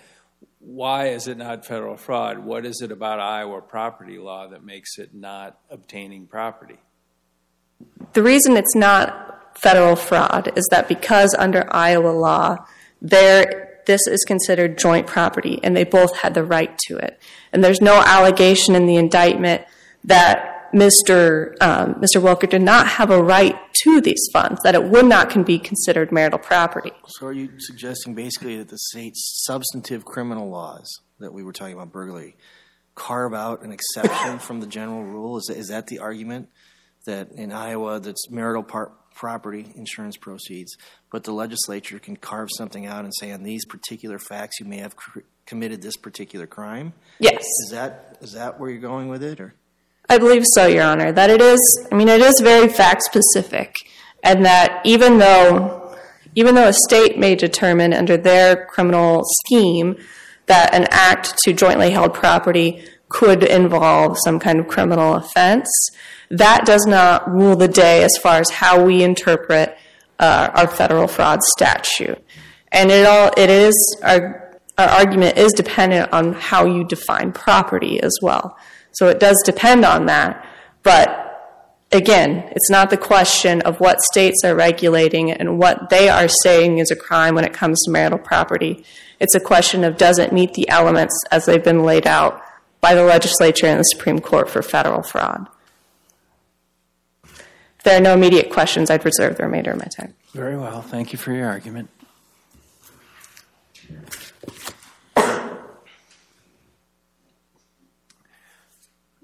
why 0.60 1.08
is 1.08 1.28
it 1.28 1.38
not 1.38 1.66
federal 1.66 1.96
fraud? 1.96 2.40
What 2.40 2.66
is 2.66 2.82
it 2.82 2.92
about 2.92 3.20
Iowa 3.20 3.62
property 3.62 4.18
law 4.18 4.48
that 4.48 4.64
makes 4.64 4.98
it 4.98 5.14
not 5.14 5.58
obtaining 5.70 6.28
property? 6.28 6.78
The 8.14 8.22
reason 8.22 8.58
it's 8.58 8.76
not 8.76 9.58
federal 9.58 9.96
fraud 9.96 10.52
is 10.56 10.68
that 10.70 10.88
because 10.88 11.34
under 11.38 11.66
Iowa 11.74 12.10
law, 12.10 12.58
there, 13.02 13.69
this 13.90 14.06
is 14.06 14.24
considered 14.24 14.78
joint 14.78 15.08
property 15.08 15.60
and 15.64 15.76
they 15.76 15.84
both 15.84 16.16
had 16.18 16.36
the 16.36 16.44
right 16.44 16.78
to 16.78 16.96
it. 16.98 17.20
And 17.52 17.64
there's 17.64 17.82
no 17.82 18.04
allegation 18.06 18.76
in 18.76 18.86
the 18.86 18.98
indictment 18.98 19.64
that 20.04 20.72
Mr. 20.72 21.56
Um, 21.60 21.96
Mr. 21.96 22.22
Welker 22.22 22.48
did 22.48 22.62
not 22.62 22.86
have 22.88 23.10
a 23.10 23.20
right 23.22 23.56
to 23.82 24.00
these 24.00 24.30
funds, 24.32 24.62
that 24.62 24.76
it 24.76 24.84
would 24.84 25.08
not 25.08 25.32
can 25.32 25.42
be 25.42 25.58
considered 25.58 26.12
marital 26.12 26.38
property. 26.38 26.92
So 27.08 27.26
are 27.26 27.34
you 27.34 27.50
suggesting 27.58 28.14
basically 28.14 28.58
that 28.58 28.70
the 28.70 28.78
state's 28.78 29.44
substantive 29.48 30.06
criminal 30.06 30.52
laws 30.52 30.88
that 31.18 31.34
we 31.34 31.42
were 31.42 31.52
talking 31.52 31.74
about 31.74 31.92
burglary 31.92 32.38
carve 32.94 33.34
out 33.34 33.64
an 33.64 33.72
exception 33.72 34.38
from 34.38 34.60
the 34.60 34.68
general 34.68 35.04
rule? 35.04 35.38
Is, 35.38 35.50
is 35.50 35.70
that 35.70 35.88
the 35.88 35.98
argument 35.98 36.50
that 37.08 37.32
in 37.32 37.52
Iowa 37.52 38.00
that's 38.00 38.30
marital 38.30 38.62
par- 38.62 38.92
property 39.20 39.66
insurance 39.76 40.16
proceeds, 40.16 40.78
but 41.12 41.26
the 41.26 41.34
legislature 41.34 42.00
can 42.00 42.16
carve 42.16 42.48
something 42.58 42.86
out 42.86 43.04
and 43.04 43.14
say 43.14 43.32
on 43.32 43.44
these 43.44 43.66
particular 43.66 44.18
facts 44.18 44.62
you 44.62 44.66
may 44.66 44.78
have 44.78 44.96
cr- 44.96 45.20
committed 45.46 45.82
this 45.82 45.98
particular 45.98 46.48
crime? 46.48 46.94
Yes. 47.20 47.44
Is 47.66 47.72
that 47.72 48.18
is 48.22 48.32
that 48.32 48.60
where 48.60 48.70
you're 48.70 48.80
going 48.80 49.10
with 49.10 49.22
it, 49.22 49.42
or? 49.42 49.54
I 50.08 50.18
believe 50.18 50.44
so, 50.54 50.68
Your 50.68 50.84
Honor. 50.84 51.12
That 51.12 51.30
it 51.30 51.42
is, 51.42 51.60
I 51.92 51.96
mean, 51.96 52.08
it 52.08 52.22
is 52.22 52.40
very 52.40 52.70
fact 52.70 53.04
specific, 53.04 53.76
and 54.24 54.46
that 54.46 54.82
even 54.86 55.18
though, 55.18 55.98
even 56.34 56.56
though 56.56 56.70
a 56.70 56.74
state 56.74 57.20
may 57.20 57.36
determine 57.36 57.94
under 57.94 58.16
their 58.16 58.66
criminal 58.68 59.24
scheme 59.26 59.98
that 60.46 60.74
an 60.74 60.88
act 60.92 61.38
to 61.44 61.52
jointly 61.52 61.92
held 61.92 62.14
property 62.14 62.84
could 63.10 63.44
involve 63.44 64.18
some 64.24 64.40
kind 64.40 64.60
of 64.60 64.68
criminal 64.68 65.16
offense, 65.16 65.70
that 66.30 66.66
does 66.66 66.86
not 66.86 67.30
rule 67.30 67.56
the 67.56 67.68
day 67.68 68.04
as 68.04 68.16
far 68.22 68.40
as 68.40 68.50
how 68.50 68.84
we 68.84 69.04
interpret 69.04 69.78
uh, 70.20 70.50
our 70.54 70.68
federal 70.68 71.08
fraud 71.08 71.42
statute. 71.42 72.24
And 72.72 72.92
it 72.92 73.06
all, 73.06 73.32
it 73.36 73.50
is, 73.50 73.98
our, 74.04 74.60
our 74.78 74.88
argument 74.88 75.38
is 75.38 75.54
dependent 75.54 76.14
on 76.14 76.34
how 76.34 76.66
you 76.66 76.84
define 76.84 77.32
property 77.32 78.02
as 78.02 78.16
well. 78.22 78.58
So 78.92 79.08
it 79.08 79.20
does 79.20 79.42
depend 79.46 79.86
on 79.86 80.06
that. 80.06 80.46
But 80.84 81.30
again, 81.92 82.50
it's 82.52 82.70
not 82.70 82.90
the 82.90 82.98
question 82.98 83.62
of 83.62 83.80
what 83.80 84.02
states 84.02 84.44
are 84.44 84.56
regulating 84.56 85.32
and 85.32 85.58
what 85.58 85.90
they 85.90 86.10
are 86.10 86.28
saying 86.28 86.78
is 86.78 86.92
a 86.92 86.96
crime 86.96 87.36
when 87.36 87.46
it 87.46 87.54
comes 87.54 87.82
to 87.84 87.92
marital 87.92 88.20
property. 88.20 88.84
It's 89.20 89.36
a 89.36 89.40
question 89.40 89.84
of 89.84 89.98
does 89.98 90.20
it 90.20 90.32
meet 90.32 90.54
the 90.54 90.70
elements 90.70 91.16
as 91.32 91.46
they've 91.46 91.64
been 91.64 91.84
laid 91.84 92.06
out 92.06 92.42
by 92.82 92.94
the 92.94 93.04
legislature 93.04 93.66
and 93.66 93.80
the 93.80 93.84
Supreme 93.84 94.20
Court 94.20 94.50
for 94.50 94.62
federal 94.62 95.02
fraud. 95.02 95.50
If 97.90 97.94
there 97.94 98.02
are 98.02 98.04
no 98.04 98.14
immediate 98.14 98.52
questions, 98.52 98.92
I'd 98.92 99.04
reserve 99.04 99.38
the 99.38 99.46
remainder 99.46 99.72
of 99.72 99.80
my 99.80 99.86
time. 99.86 100.14
Very 100.36 100.56
well, 100.56 100.84
thank 100.84 101.12
you 101.12 101.18
for 101.18 101.34
your 101.34 101.48
argument. 101.48 101.90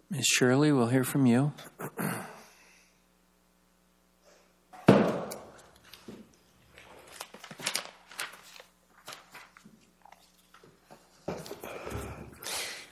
Ms. 0.10 0.26
Shirley, 0.26 0.72
we'll 0.72 0.88
hear 0.88 1.04
from 1.04 1.28
you. 1.28 1.54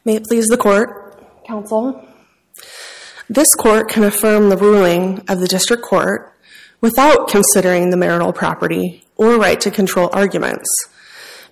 May 0.05 0.17
it 0.17 0.25
please 0.25 0.45
the 0.49 0.57
court, 0.57 1.43
counsel. 1.47 2.12
This 3.33 3.47
court 3.55 3.89
can 3.89 4.03
affirm 4.03 4.49
the 4.49 4.57
ruling 4.57 5.23
of 5.27 5.39
the 5.39 5.47
district 5.47 5.81
court 5.81 6.31
without 6.81 7.27
considering 7.27 7.89
the 7.89 7.97
marital 7.97 8.31
property 8.31 9.03
or 9.15 9.37
right 9.39 9.59
to 9.61 9.71
control 9.71 10.11
arguments 10.13 10.69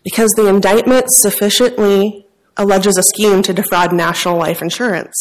because 0.03 0.29
the 0.35 0.45
indictment 0.45 1.05
sufficiently 1.09 2.27
alleges 2.55 2.99
a 2.99 3.03
scheme 3.03 3.41
to 3.41 3.51
defraud 3.51 3.93
national 3.93 4.37
life 4.37 4.61
insurance. 4.61 5.15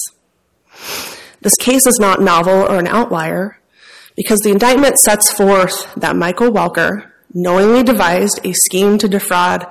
This 1.41 1.57
case 1.59 1.87
is 1.87 1.99
not 1.99 2.21
novel 2.21 2.53
or 2.53 2.79
an 2.79 2.89
outlier 2.89 3.59
because 4.15 4.41
the 4.41 4.51
indictment 4.51 4.99
sets 4.99 5.33
forth 5.33 5.95
that 5.95 6.15
Michael 6.15 6.51
Welker 6.51 7.11
knowingly 7.33 7.83
devised 7.83 8.39
a 8.45 8.53
scheme 8.53 8.99
to 8.99 9.09
defraud 9.09 9.67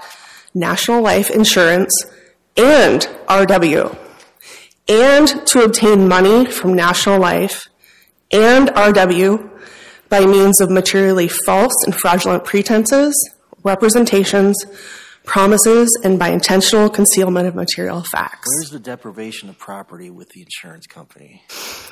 national 0.55 1.03
life 1.03 1.29
insurance 1.29 1.93
and 2.57 3.01
RW, 3.27 3.95
and 4.89 5.27
to 5.47 5.63
obtain 5.63 6.07
money 6.07 6.45
from 6.45 6.73
National 6.73 7.19
Life 7.19 7.69
and 8.31 8.69
RW 8.69 9.49
by 10.09 10.25
means 10.25 10.59
of 10.59 10.71
materially 10.71 11.27
false 11.27 11.73
and 11.85 11.93
fraudulent 11.93 12.43
pretenses, 12.43 13.15
representations, 13.63 14.57
promises, 15.25 15.95
and 16.03 16.17
by 16.17 16.29
intentional 16.29 16.89
concealment 16.89 17.47
of 17.47 17.53
material 17.53 18.03
facts. 18.11 18.47
Where's 18.57 18.71
the 18.71 18.79
deprivation 18.79 19.47
of 19.49 19.59
property 19.59 20.09
with 20.09 20.29
the 20.29 20.41
insurance 20.41 20.87
company? 20.87 21.43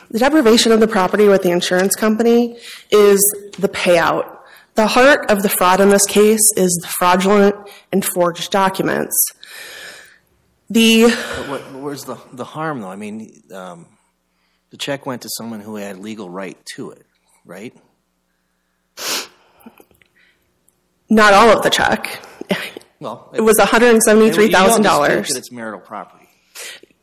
The 0.09 0.17
deprivation 0.19 0.71
of 0.71 0.79
the 0.79 0.87
property 0.87 1.27
with 1.27 1.43
the 1.43 1.51
insurance 1.51 1.95
company 1.95 2.57
is 2.89 3.19
the 3.59 3.69
payout. 3.69 4.37
The 4.73 4.87
heart 4.87 5.29
of 5.29 5.43
the 5.43 5.49
fraud 5.49 5.81
in 5.81 5.89
this 5.89 6.05
case 6.05 6.41
is 6.55 6.71
the 6.81 6.87
fraudulent 6.97 7.55
and 7.91 8.03
forged 8.03 8.51
documents. 8.51 9.15
The 10.69 11.09
where's 11.73 12.03
the, 12.03 12.17
the 12.33 12.43
harm, 12.43 12.81
though? 12.81 12.89
I 12.89 12.97
mean, 12.97 13.41
um, 13.53 13.85
the 14.69 14.75
check 14.77 15.05
went 15.05 15.21
to 15.21 15.29
someone 15.37 15.61
who 15.61 15.75
had 15.77 15.97
legal 15.99 16.29
right 16.29 16.57
to 16.75 16.91
it, 16.91 17.05
right? 17.45 17.73
not 21.09 21.33
all 21.33 21.49
of 21.55 21.63
the 21.63 21.69
check. 21.69 22.21
Well, 22.99 23.29
It 23.33 23.39
was 23.41 23.57
You 23.59 23.65
don't 23.65 23.93
dispute 23.93 24.51
$173,000. 24.51 25.37
it's 25.37 25.51
marital 25.51 25.79
property. 25.79 26.27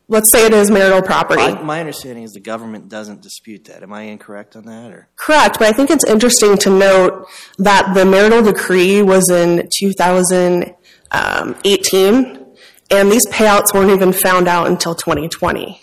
Let's 0.07 0.31
say 0.31 0.45
it 0.45 0.53
is 0.53 0.69
marital 0.69 1.01
property. 1.01 1.41
My, 1.41 1.59
my 1.63 1.79
understanding 1.79 2.23
is 2.23 2.33
the 2.33 2.39
government 2.39 2.89
doesn't 2.89 3.23
dispute 3.23 3.65
that. 3.65 3.81
Am 3.81 3.91
I 3.91 4.03
incorrect 4.03 4.55
on 4.55 4.65
that, 4.65 4.91
or? 4.91 5.07
Correct, 5.15 5.57
but 5.57 5.67
I 5.67 5.71
think 5.71 5.89
it's 5.89 6.05
interesting 6.05 6.55
to 6.59 6.69
note 6.69 7.25
that 7.57 7.95
the 7.95 8.05
marital 8.05 8.43
decree 8.43 9.01
was 9.01 9.27
in 9.31 9.67
2018, 9.79 12.44
and 12.91 13.11
these 13.11 13.25
payouts 13.27 13.73
weren't 13.73 13.91
even 13.91 14.13
found 14.13 14.47
out 14.47 14.67
until 14.67 14.95
2020. 14.95 15.81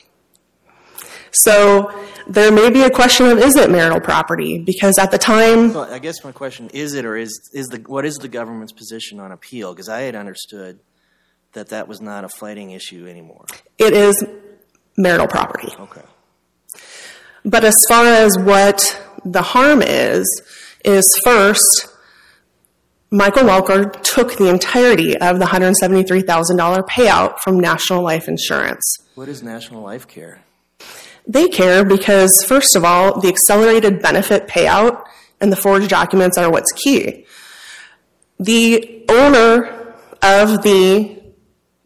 So 1.33 1.91
there 2.29 2.53
may 2.53 2.71
be 2.71 2.83
a 2.83 2.91
question 2.91 3.27
of 3.27 3.39
is 3.39 3.57
it 3.57 3.71
marital 3.71 4.01
property? 4.01 4.59
Because 4.59 4.99
at 4.99 5.11
the 5.11 5.19
time, 5.19 5.73
Well, 5.73 5.93
I 5.93 5.99
guess 5.99 6.23
my 6.25 6.33
question 6.33 6.69
is 6.71 6.95
it 6.95 7.05
or 7.05 7.17
is 7.17 7.51
is 7.53 7.67
the 7.69 7.79
what 7.79 8.05
is 8.05 8.17
the 8.17 8.29
government's 8.29 8.73
position 8.73 9.19
on 9.19 9.33
appeal? 9.33 9.73
Because 9.73 9.89
I 9.89 10.03
had 10.03 10.15
understood 10.15 10.81
that 11.53 11.69
that 11.71 11.89
was 11.89 12.01
not 12.01 12.25
a 12.25 12.29
fighting 12.29 12.71
issue 12.71 13.07
anymore. 13.07 13.45
It 13.79 13.93
is 13.93 14.25
marital 14.97 15.27
property. 15.27 15.73
Okay. 15.79 16.03
But 17.45 17.65
as 17.65 17.75
far 17.89 18.07
as 18.07 18.39
what 18.39 19.03
the 19.25 19.43
harm 19.43 19.83
is, 19.83 20.25
is 20.85 21.05
first, 21.25 21.89
Michael 23.15 23.43
Welker 23.43 24.03
took 24.03 24.39
the 24.39 24.49
entirety 24.49 25.19
of 25.19 25.39
the 25.39 25.45
$173,000 25.45 26.25
payout 26.89 27.39
from 27.41 27.61
National 27.61 28.03
Life 28.03 28.27
Insurance. 28.27 28.83
What 29.17 29.29
is 29.29 29.43
National 29.43 29.83
Life 29.83 30.09
Care? 30.09 30.41
They 31.27 31.49
care 31.49 31.85
because, 31.85 32.43
first 32.49 32.75
of 32.75 32.87
all, 32.87 33.21
the 33.21 33.29
accelerated 33.29 34.01
benefit 34.01 34.49
payout 34.49 35.05
and 35.43 35.53
the 35.53 35.57
forged 35.57 35.91
documents 35.91 36.39
are 36.39 36.51
what's 36.51 36.73
key. 36.73 37.27
The 38.41 39.05
owner 39.11 39.95
of 40.23 40.63
the 40.63 41.23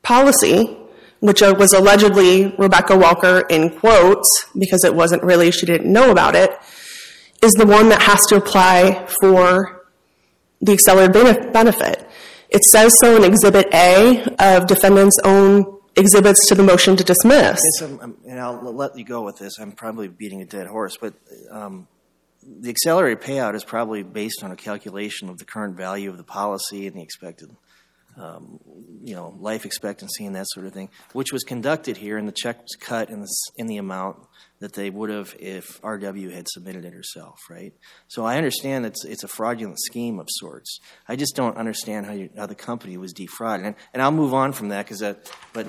policy, 0.03 0.79
which 1.19 1.41
was 1.41 1.73
allegedly 1.73 2.55
Rebecca 2.57 2.93
Welker 2.93 3.51
in 3.51 3.71
quotes, 3.81 4.29
because 4.57 4.85
it 4.85 4.95
wasn't 4.95 5.25
really, 5.25 5.51
she 5.51 5.67
didn't 5.67 5.93
know 5.93 6.13
about 6.13 6.37
it, 6.37 6.57
is 7.43 7.51
the 7.55 7.67
one 7.67 7.89
that 7.89 8.03
has 8.03 8.21
to 8.29 8.37
apply 8.37 9.09
for 9.21 9.76
the 10.67 10.73
accelerated 10.73 11.53
benefit. 11.53 12.09
It 12.49 12.63
says 12.65 12.93
so 13.01 13.17
in 13.17 13.25
Exhibit 13.25 13.67
A 13.73 14.25
of 14.39 14.67
defendant's 14.67 15.19
own 15.25 15.81
exhibits 15.97 16.47
to 16.49 16.55
the 16.55 16.63
motion 16.63 16.97
to 16.97 17.05
dismiss. 17.05 17.61
I'm, 17.83 18.17
and 18.29 18.39
I'll 18.39 18.63
let 18.73 18.97
you 18.99 19.05
go 19.05 19.23
with 19.23 19.39
this. 19.39 19.59
I'm 19.59 19.73
probably 19.73 20.09
beating 20.09 20.43
a 20.43 20.45
dead 20.45 20.67
horse, 20.67 20.97
but 21.01 21.15
um, 21.51 21.89
the 22.43 22.71
accelerated 22.71 23.23
payout 23.23 23.55
is 23.55 23.65
probably 23.65 24.03
based 24.03 24.45
on 24.45 24.53
a 24.53 24.57
calculation 24.57 25.29
of 25.29 25.39
the 25.39 25.45
current 25.45 25.77
value 25.77 26.11
of 26.11 26.19
the 26.19 26.25
policy 26.25 26.87
and 26.87 26.97
the 26.97 27.03
expected, 27.03 27.51
um, 28.17 28.59
you 29.03 29.15
know, 29.15 29.37
life 29.39 29.65
expectancy 29.67 30.25
and 30.25 30.35
that 30.35 30.47
sort 30.49 30.67
of 30.67 30.73
thing, 30.73 30.89
which 31.13 31.33
was 31.33 31.43
conducted 31.43 31.97
here, 31.99 32.17
and 32.17 32.27
the 32.27 32.33
check 32.33 32.61
was 32.61 32.77
cut 32.81 33.11
in 33.11 33.21
the 33.21 33.29
in 33.57 33.67
the 33.67 33.77
amount 33.77 34.17
that 34.59 34.73
they 34.73 34.89
would 34.89 35.11
have 35.11 35.35
if 35.39 35.81
RW 35.83 36.33
had 36.33 36.49
submitted 36.49 36.85
it 36.85 36.95
herself, 36.95 37.39
right? 37.51 37.75
So 38.09 38.25
I 38.25 38.37
understand 38.37 38.87
it's 38.87 39.05
it's 39.05 39.23
a 39.23 39.29
fraudulent 39.29 39.79
scheme 39.81 40.19
of 40.19 40.29
sorts. 40.31 40.81
I 41.09 41.17
just 41.17 41.37
don't 41.37 41.57
understand 41.57 42.07
how 42.07 42.13
you, 42.13 42.31
how 42.37 42.47
the 42.47 42.55
company 42.55 42.97
was 42.97 43.13
defrauded, 43.13 43.67
and, 43.67 43.75
and 43.93 44.03
I'll 44.03 44.13
move 44.13 44.33
on 44.33 44.53
from 44.53 44.71
that 44.71 44.87
because 44.87 45.03
but 45.53 45.67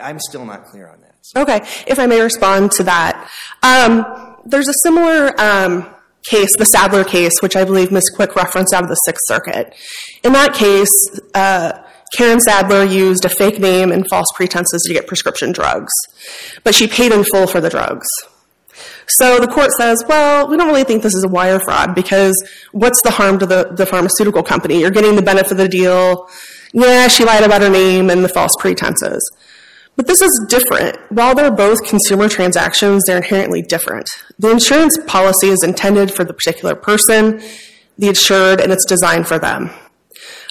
I'm 0.00 0.18
still 0.20 0.44
not 0.44 0.64
clear 0.64 0.88
on 0.88 1.00
that. 1.02 1.16
So. 1.22 1.42
Okay, 1.42 1.60
if 1.86 1.98
I 1.98 2.06
may 2.06 2.20
respond 2.20 2.72
to 2.72 2.84
that, 2.84 3.30
um, 3.62 4.36
there's 4.46 4.68
a 4.68 4.74
similar. 4.82 5.38
Um, 5.40 5.94
case, 6.24 6.50
the 6.56 6.64
Sadler 6.64 7.04
case, 7.04 7.40
which 7.40 7.56
I 7.56 7.64
believe 7.64 7.90
Ms. 7.90 8.10
Quick 8.14 8.36
referenced 8.36 8.74
out 8.74 8.82
of 8.82 8.88
the 8.88 8.94
Sixth 8.94 9.22
Circuit. 9.26 9.74
In 10.22 10.32
that 10.32 10.54
case, 10.54 10.88
uh, 11.34 11.82
Karen 12.16 12.40
Sadler 12.40 12.84
used 12.84 13.24
a 13.24 13.28
fake 13.28 13.58
name 13.58 13.92
and 13.92 14.06
false 14.08 14.28
pretenses 14.34 14.82
to 14.86 14.92
get 14.92 15.06
prescription 15.06 15.52
drugs, 15.52 15.92
but 16.64 16.74
she 16.74 16.86
paid 16.86 17.12
in 17.12 17.24
full 17.24 17.46
for 17.46 17.60
the 17.60 17.68
drugs. 17.68 18.06
So 19.08 19.38
the 19.38 19.46
court 19.46 19.70
says, 19.72 20.04
well, 20.06 20.48
we 20.48 20.56
don't 20.56 20.68
really 20.68 20.84
think 20.84 21.02
this 21.02 21.14
is 21.14 21.24
a 21.24 21.28
wire 21.28 21.60
fraud 21.60 21.94
because 21.94 22.34
what's 22.72 23.00
the 23.02 23.10
harm 23.10 23.38
to 23.38 23.46
the, 23.46 23.70
the 23.72 23.86
pharmaceutical 23.86 24.42
company? 24.42 24.80
You're 24.80 24.90
getting 24.90 25.16
the 25.16 25.22
benefit 25.22 25.52
of 25.52 25.58
the 25.58 25.68
deal. 25.68 26.28
Yeah, 26.72 27.08
she 27.08 27.24
lied 27.24 27.42
about 27.42 27.62
her 27.62 27.70
name 27.70 28.10
and 28.10 28.22
the 28.22 28.28
false 28.28 28.52
pretenses. 28.58 29.22
But 29.98 30.06
this 30.06 30.22
is 30.22 30.46
different. 30.48 30.96
While 31.10 31.34
they're 31.34 31.50
both 31.50 31.84
consumer 31.84 32.28
transactions, 32.28 33.02
they're 33.04 33.16
inherently 33.16 33.62
different. 33.62 34.08
The 34.38 34.48
insurance 34.48 34.96
policy 35.08 35.48
is 35.48 35.58
intended 35.64 36.14
for 36.14 36.22
the 36.22 36.32
particular 36.32 36.76
person, 36.76 37.42
the 37.98 38.06
insured, 38.06 38.60
and 38.60 38.70
it's 38.70 38.84
designed 38.86 39.26
for 39.26 39.40
them. 39.40 39.70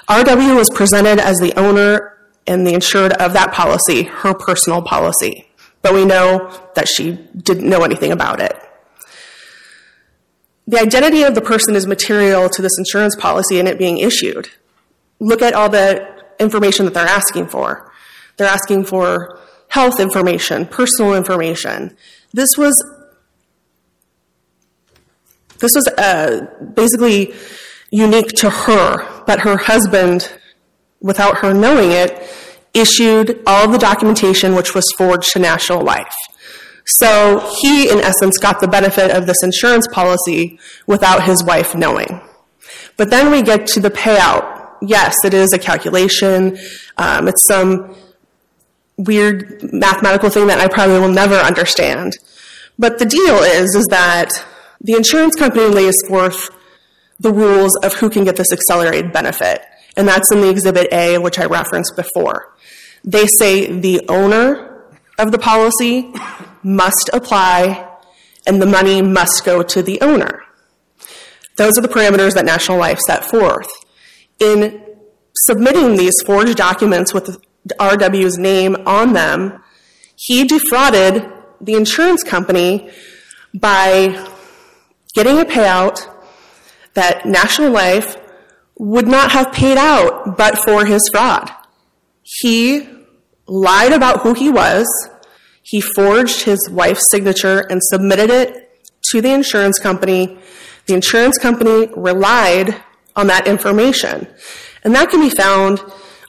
RW 0.10 0.58
was 0.58 0.70
presented 0.70 1.20
as 1.20 1.38
the 1.38 1.58
owner 1.58 2.18
and 2.46 2.68
the 2.68 2.74
insured 2.74 3.14
of 3.14 3.32
that 3.34 3.54
policy, 3.54 4.04
her 4.04 4.34
personal 4.34 4.82
policy. 4.82 5.48
But 5.82 5.94
we 5.94 6.04
know 6.04 6.52
that 6.76 6.90
she 6.90 7.14
didn't 7.14 7.70
know 7.70 7.84
anything 7.86 8.12
about 8.12 8.42
it. 8.42 8.54
The 10.68 10.82
identity 10.82 11.24
of 11.24 11.36
the 11.36 11.42
person 11.42 11.74
is 11.74 11.88
material 11.88 12.50
to 12.50 12.62
this 12.62 12.78
insurance 12.78 13.16
policy 13.16 13.60
and 13.60 13.68
it 13.70 13.78
being 13.78 14.00
issued. 14.00 14.50
Look 15.22 15.42
at 15.42 15.54
all 15.54 15.70
the 15.70 16.06
information 16.38 16.84
that 16.84 16.94
they're 16.94 17.08
asking 17.08 17.48
for. 17.48 17.87
They're 18.38 18.48
asking 18.48 18.86
for 18.86 19.40
health 19.70 20.00
information, 20.00 20.66
personal 20.66 21.16
information. 21.16 21.98
This 22.34 22.58
was 22.58 22.74
this 25.60 25.74
was 25.74 25.88
uh, 25.98 26.46
basically 26.76 27.34
unique 27.90 28.28
to 28.28 28.50
her, 28.50 29.24
but 29.26 29.40
her 29.40 29.58
husband, 29.58 30.32
without 31.02 31.40
her 31.40 31.54
knowing 31.54 31.92
it, 31.92 32.30
issued 32.74 33.42
all 33.48 33.68
the 33.68 33.80
documentation 33.80 34.54
which 34.54 34.76
was 34.76 34.86
forged 34.98 35.32
to 35.32 35.40
National 35.40 35.84
Life. 35.84 36.14
So 36.86 37.40
he, 37.62 37.90
in 37.90 38.00
essence, 38.00 38.38
got 38.38 38.62
the 38.62 38.68
benefit 38.68 39.12
of 39.12 39.26
this 39.26 39.38
insurance 39.44 39.88
policy 39.88 40.60
without 40.86 41.24
his 41.24 41.44
wife 41.44 41.76
knowing. 41.76 42.22
But 42.96 43.10
then 43.10 43.32
we 43.32 43.42
get 43.42 43.68
to 43.68 43.80
the 43.80 43.90
payout. 43.90 44.78
Yes, 44.82 45.16
it 45.26 45.34
is 45.34 45.52
a 45.54 45.60
calculation. 45.60 46.58
Um, 46.98 47.28
it's 47.28 47.46
some 47.46 47.96
weird 48.98 49.72
mathematical 49.72 50.30
thing 50.30 50.48
that 50.48 50.60
I 50.60 50.68
probably 50.68 51.00
will 51.00 51.12
never 51.12 51.36
understand. 51.36 52.18
But 52.80 53.00
the 53.00 53.06
deal 53.06 53.38
is, 53.38 53.76
is 53.76 53.86
that 53.88 54.30
the 54.82 54.94
insurance 54.94 55.36
company 55.36 55.66
lays 55.66 55.96
forth 56.08 56.50
the 57.20 57.32
rules 57.32 57.76
of 57.84 57.94
who 57.94 58.10
can 58.10 58.24
get 58.24 58.36
this 58.36 58.52
accelerated 58.52 59.12
benefit. 59.12 59.64
And 59.96 60.08
that's 60.08 60.32
in 60.32 60.42
the 60.42 60.50
Exhibit 60.50 60.92
A, 60.92 61.18
which 61.18 61.40
I 61.40 61.46
referenced 61.46 61.96
before. 61.96 62.54
They 63.04 63.26
say 63.40 63.80
the 63.80 64.02
owner 64.10 64.86
of 65.18 65.32
the 65.32 65.40
policy 65.40 66.14
must 66.62 67.10
apply 67.14 67.88
and 68.46 68.62
the 68.62 68.66
money 68.66 69.02
must 69.02 69.44
go 69.44 69.64
to 69.64 69.82
the 69.82 70.00
owner. 70.02 70.44
Those 71.58 71.78
are 71.78 71.82
the 71.82 71.88
parameters 71.88 72.36
that 72.36 72.46
National 72.46 72.78
Life 72.78 73.00
set 73.00 73.26
forth. 73.26 73.68
In 74.40 74.84
submitting 75.34 75.96
these 75.96 76.14
forged 76.26 76.56
documents 76.56 77.14
with 77.14 77.42
RW's 77.80 78.38
name 78.38 78.76
on 78.86 79.14
them, 79.14 79.64
he 80.16 80.46
defrauded 80.46 81.26
the 81.62 81.74
insurance 81.74 82.24
company 82.24 82.90
by 83.54 84.28
getting 85.14 85.40
a 85.40 85.46
payout 85.46 86.00
that 86.94 87.26
National 87.26 87.72
Life 87.72 88.18
would 88.78 89.08
not 89.08 89.32
have 89.32 89.52
paid 89.52 89.78
out 89.78 90.38
but 90.38 90.58
for 90.66 90.86
his 90.86 91.02
fraud. 91.12 91.52
He 92.24 92.88
lied 93.48 93.94
about 93.94 94.22
who 94.22 94.34
he 94.34 94.50
was, 94.50 94.86
he 95.64 95.82
forged 95.82 96.44
his 96.44 96.70
wife's 96.70 97.04
signature 97.12 97.60
and 97.70 97.82
submitted 97.84 98.30
it 98.30 98.82
to 99.10 99.22
the 99.22 99.34
insurance 99.34 99.80
company. 99.80 100.38
The 100.86 100.94
insurance 100.94 101.38
company 101.38 101.90
relied 101.96 102.82
on 103.18 103.28
that 103.28 103.48
information. 103.48 104.28
And 104.84 104.96
that 104.96 105.10
can 105.10 105.20
be 105.20 105.30
found 105.30 105.82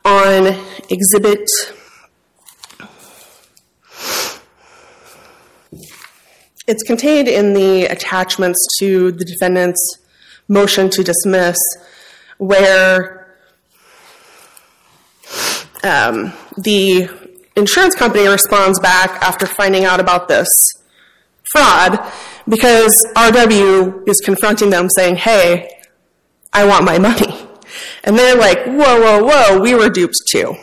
on 0.04 0.56
Exhibit 0.90 1.48
It's 6.68 6.82
contained 6.82 7.28
in 7.28 7.54
the 7.54 7.86
attachments 7.86 8.58
to 8.78 9.10
the 9.10 9.24
defendant's 9.24 9.80
motion 10.48 10.90
to 10.90 11.02
dismiss, 11.02 11.56
where 12.36 13.34
um, 15.82 16.34
the 16.58 17.08
insurance 17.56 17.94
company 17.94 18.28
responds 18.28 18.78
back 18.80 19.10
after 19.22 19.46
finding 19.46 19.86
out 19.86 19.98
about 19.98 20.28
this 20.28 20.46
fraud 21.52 21.98
because 22.46 22.92
RW 23.16 24.06
is 24.06 24.20
confronting 24.22 24.68
them 24.68 24.90
saying, 24.90 25.16
hey, 25.16 25.70
I 26.52 26.66
want 26.66 26.84
my 26.84 26.98
money. 26.98 27.47
And 28.04 28.18
they're 28.18 28.36
like, 28.36 28.64
whoa, 28.64 29.00
whoa, 29.00 29.24
whoa, 29.24 29.60
we 29.60 29.74
were 29.74 29.88
duped 29.88 30.16
too. 30.30 30.54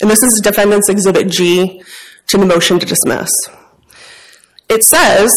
And 0.00 0.10
this 0.10 0.22
is 0.22 0.40
Defendant's 0.42 0.88
Exhibit 0.88 1.28
G 1.28 1.82
to 2.28 2.38
the 2.38 2.46
motion 2.46 2.78
to 2.78 2.86
dismiss. 2.86 3.30
It 4.68 4.84
says, 4.84 5.32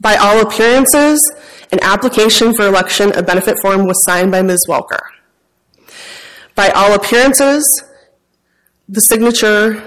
by 0.00 0.16
all 0.16 0.40
appearances, 0.40 1.20
an 1.70 1.78
application 1.82 2.54
for 2.54 2.66
election 2.66 3.16
of 3.16 3.26
benefit 3.26 3.56
form 3.62 3.86
was 3.86 4.02
signed 4.04 4.32
by 4.32 4.42
Ms. 4.42 4.60
Welker. 4.68 5.02
By 6.54 6.68
all 6.70 6.92
appearances, 6.94 7.64
the 8.88 9.00
signature 9.00 9.82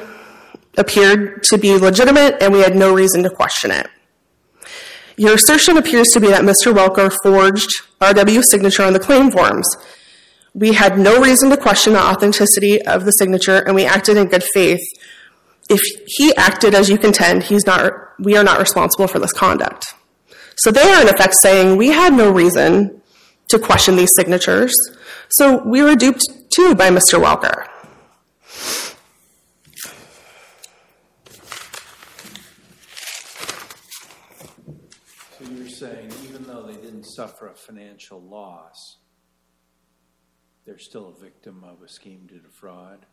appeared 0.78 1.44
to 1.44 1.58
be 1.58 1.78
legitimate 1.78 2.42
and 2.42 2.54
we 2.54 2.60
had 2.60 2.76
no 2.76 2.94
reason 2.94 3.24
to 3.24 3.30
question 3.30 3.72
it. 3.72 3.88
Your 5.18 5.36
assertion 5.36 5.78
appears 5.78 6.08
to 6.10 6.20
be 6.20 6.28
that 6.28 6.44
Mr. 6.44 6.74
Welker 6.74 7.16
forged 7.24 7.70
RW's 8.02 8.50
signature 8.52 8.84
on 8.84 8.94
the 8.94 9.00
claim 9.00 9.32
forms. 9.32 9.68
We 10.56 10.72
had 10.72 10.98
no 10.98 11.22
reason 11.22 11.50
to 11.50 11.58
question 11.58 11.92
the 11.92 12.02
authenticity 12.02 12.82
of 12.82 13.04
the 13.04 13.12
signature, 13.12 13.58
and 13.58 13.76
we 13.76 13.84
acted 13.84 14.16
in 14.16 14.30
good 14.30 14.44
faith. 14.54 14.80
If 15.70 15.82
he 16.08 16.34
acted 16.38 16.74
as 16.74 16.90
you 16.90 16.98
contend, 16.98 17.44
he's 17.44 17.66
not, 17.66 17.92
we 18.20 18.38
are 18.38 18.44
not 18.44 18.58
responsible 18.58 19.08
for 19.08 19.20
this 19.20 19.34
conduct. 19.34 19.94
So 20.56 20.72
they 20.72 20.82
are, 20.82 21.02
in 21.02 21.10
effect, 21.10 21.34
saying 21.42 21.76
we 21.76 21.90
had 21.90 22.14
no 22.14 22.32
reason 22.32 23.02
to 23.50 23.60
question 23.60 23.98
these 23.98 24.12
signatures, 24.16 24.74
so 25.30 25.62
we 25.66 25.82
were 25.82 25.94
duped 25.94 26.24
too 26.56 26.74
by 26.74 26.90
Mr. 26.90 27.22
Welker. 27.22 27.68
So 35.38 35.52
you're 35.52 35.68
saying 35.68 36.14
even 36.24 36.44
though 36.44 36.64
they 36.64 36.76
didn't 36.76 37.04
suffer 37.04 37.48
a 37.50 37.56
financial 37.56 38.22
loss, 38.22 39.00
they're 40.66 40.80
still 40.80 41.14
a 41.16 41.20
victim 41.22 41.64
of 41.64 41.82
a 41.82 41.88
scheme 41.88 42.28
to 42.30 42.40
defraud? 42.40 43.06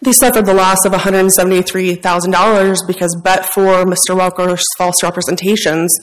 They 0.00 0.12
suffered 0.12 0.46
the 0.46 0.54
loss 0.54 0.84
of 0.84 0.92
$173,000 0.92 2.76
because, 2.86 3.16
but 3.22 3.46
for 3.46 3.84
Mr. 3.84 4.16
Welker's 4.16 4.64
false 4.76 5.02
representations, 5.02 5.94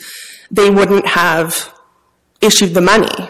they 0.50 0.70
wouldn't 0.70 1.08
have 1.08 1.74
issued 2.42 2.74
the 2.74 2.82
money. 2.82 3.30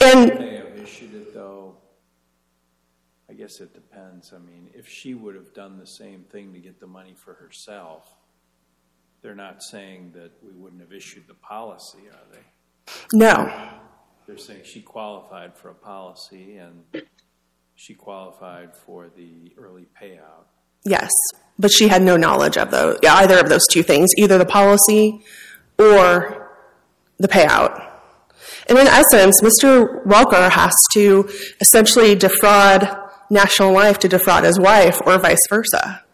And 0.00 0.30
They 0.30 0.56
have 0.56 0.76
issued 0.78 1.14
it 1.14 1.34
though, 1.34 1.76
I 3.28 3.34
guess 3.34 3.60
it 3.60 3.74
depends. 3.74 4.32
I 4.32 4.38
mean, 4.38 4.70
if 4.74 4.88
she 4.88 5.14
would 5.14 5.34
have 5.34 5.54
done 5.54 5.78
the 5.78 5.86
same 5.86 6.24
thing 6.30 6.52
to 6.52 6.58
get 6.58 6.80
the 6.80 6.86
money 6.86 7.14
for 7.14 7.34
herself, 7.34 8.06
they're 9.22 9.34
not 9.34 9.62
saying 9.62 10.12
that 10.14 10.32
we 10.42 10.52
wouldn't 10.52 10.80
have 10.80 10.92
issued 10.92 11.26
the 11.26 11.34
policy, 11.34 12.08
are 12.12 12.32
they? 12.32 12.40
no, 13.12 13.50
They're 14.26 14.38
saying 14.38 14.62
she 14.64 14.82
qualified 14.82 15.56
for 15.56 15.70
a 15.70 15.74
policy 15.74 16.56
and 16.56 16.84
she 17.74 17.94
qualified 17.94 18.74
for 18.74 19.08
the 19.08 19.52
early 19.58 19.86
payout. 20.00 20.46
yes, 20.84 21.12
but 21.58 21.70
she 21.70 21.88
had 21.88 22.02
no 22.02 22.16
knowledge 22.16 22.56
of 22.56 22.70
those, 22.70 22.98
either 23.08 23.38
of 23.38 23.48
those 23.48 23.66
two 23.70 23.82
things, 23.82 24.10
either 24.18 24.36
the 24.38 24.46
policy 24.46 25.20
or 25.78 26.50
the 27.18 27.28
payout. 27.28 27.92
And 28.68 28.78
in 28.78 28.86
essence, 28.86 29.40
Mr. 29.42 30.04
Welker 30.04 30.50
has 30.50 30.74
to 30.94 31.28
essentially 31.60 32.14
defraud 32.14 32.88
National 33.30 33.72
Life 33.72 33.98
to 34.00 34.08
defraud 34.08 34.44
his 34.44 34.58
wife 34.58 35.00
or 35.06 35.18
vice 35.18 35.38
versa. 35.48 36.04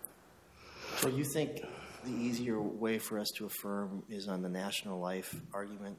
So 0.99 1.09
you 1.09 1.25
think 1.25 1.61
the 2.05 2.13
easier 2.13 2.61
way 2.61 2.99
for 2.99 3.19
us 3.19 3.29
to 3.37 3.47
affirm 3.47 4.03
is 4.09 4.29
on 4.29 4.43
the 4.43 4.49
national 4.49 5.01
life 5.01 5.35
argument? 5.53 5.97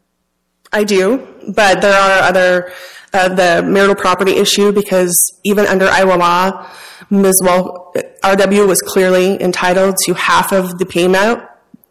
I 0.72 0.84
do, 0.84 1.28
but 1.48 1.82
there 1.82 1.94
are 1.94 2.24
other, 2.24 2.74
uh, 3.14 3.30
the 3.30 3.64
marital 3.64 3.96
property 3.96 4.34
issue, 4.34 4.72
because 4.72 5.14
even 5.44 5.66
under 5.68 5.86
Iowa 5.88 6.16
law, 6.16 6.68
Ms. 7.10 7.42
Wel, 7.44 7.94
RW 8.24 8.68
was 8.68 8.82
clearly 8.82 9.42
entitled 9.42 9.98
to 10.06 10.14
half 10.14 10.52
of 10.52 10.80
the 10.80 10.86
payment 10.86 11.44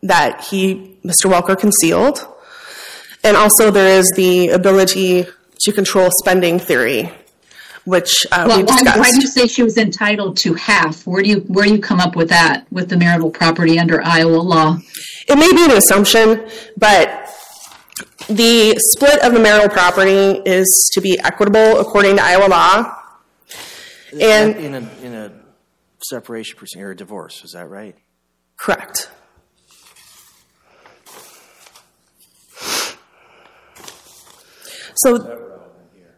that 0.02 0.44
he, 0.44 0.98
Mr. 1.04 1.30
Welker 1.30 1.58
concealed. 1.58 2.26
And 3.22 3.36
also 3.36 3.70
there 3.70 3.98
is 3.98 4.10
the 4.16 4.48
ability 4.48 5.26
to 5.60 5.72
control 5.72 6.10
spending 6.18 6.58
theory, 6.58 7.10
which 7.84 8.26
uh, 8.32 8.46
Well, 8.48 8.58
we 8.58 8.64
why, 8.64 8.82
why 8.98 9.10
do 9.10 9.20
you 9.20 9.28
say 9.28 9.46
she 9.46 9.62
was 9.62 9.78
entitled 9.78 10.36
to 10.38 10.54
half? 10.54 11.06
Where 11.06 11.22
do 11.22 11.28
you 11.28 11.40
where 11.42 11.64
do 11.66 11.72
you 11.72 11.80
come 11.80 12.00
up 12.00 12.16
with 12.16 12.30
that 12.30 12.66
with 12.72 12.88
the 12.88 12.96
marital 12.96 13.30
property 13.30 13.78
under 13.78 14.02
Iowa 14.02 14.38
law? 14.38 14.78
It 15.28 15.36
may 15.36 15.52
be 15.52 15.64
an 15.64 15.70
assumption, 15.70 16.48
but 16.76 17.21
the 18.28 18.74
split 18.78 19.20
of 19.22 19.32
the 19.32 19.40
marital 19.40 19.68
property 19.68 20.40
is 20.46 20.90
to 20.94 21.00
be 21.00 21.18
equitable 21.22 21.80
according 21.80 22.16
to 22.16 22.22
Iowa 22.22 22.48
law. 22.48 22.98
And- 24.20 24.56
In 24.56 24.74
a, 24.74 24.90
in 25.02 25.14
a 25.14 25.32
separation 26.02 26.56
proceeding, 26.58 26.84
or 26.84 26.90
a 26.90 26.96
divorce, 26.96 27.42
is 27.44 27.52
that 27.52 27.68
right? 27.68 27.96
Correct. 28.56 29.08
So 34.96 35.16
Is 35.16 35.24
that 35.24 35.30
relevant 35.40 35.90
here? 35.94 36.14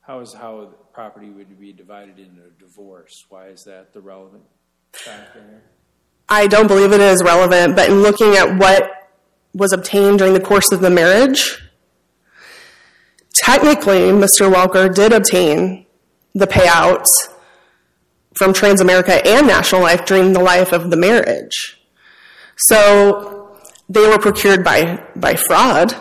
How 0.00 0.20
is 0.20 0.32
how 0.34 0.70
property 0.92 1.30
would 1.30 1.58
be 1.58 1.72
divided 1.72 2.18
in 2.18 2.38
a 2.44 2.50
divorce? 2.60 3.12
Why 3.28 3.48
is 3.48 3.64
that 3.64 3.92
the 3.92 4.00
relevant 4.00 4.42
factor? 4.92 5.62
I 6.28 6.46
don't 6.48 6.66
believe 6.66 6.92
it 6.92 7.00
is 7.00 7.22
relevant, 7.22 7.76
but 7.76 7.88
in 7.88 8.02
looking 8.02 8.34
at 8.34 8.58
what 8.58 8.90
was 9.56 9.72
obtained 9.72 10.18
during 10.18 10.34
the 10.34 10.40
course 10.40 10.70
of 10.70 10.80
the 10.80 10.90
marriage, 10.90 11.62
technically, 13.42 14.10
Mr. 14.10 14.52
Welker 14.52 14.94
did 14.94 15.12
obtain 15.12 15.86
the 16.34 16.46
payouts 16.46 17.06
from 18.36 18.52
Transamerica 18.52 19.26
and 19.26 19.46
National 19.46 19.80
Life 19.80 20.04
during 20.04 20.34
the 20.34 20.40
life 20.40 20.72
of 20.72 20.90
the 20.90 20.96
marriage. 20.96 21.80
So 22.56 23.56
they 23.88 24.06
were 24.06 24.18
procured 24.18 24.62
by, 24.62 25.02
by 25.16 25.36
fraud, 25.36 25.94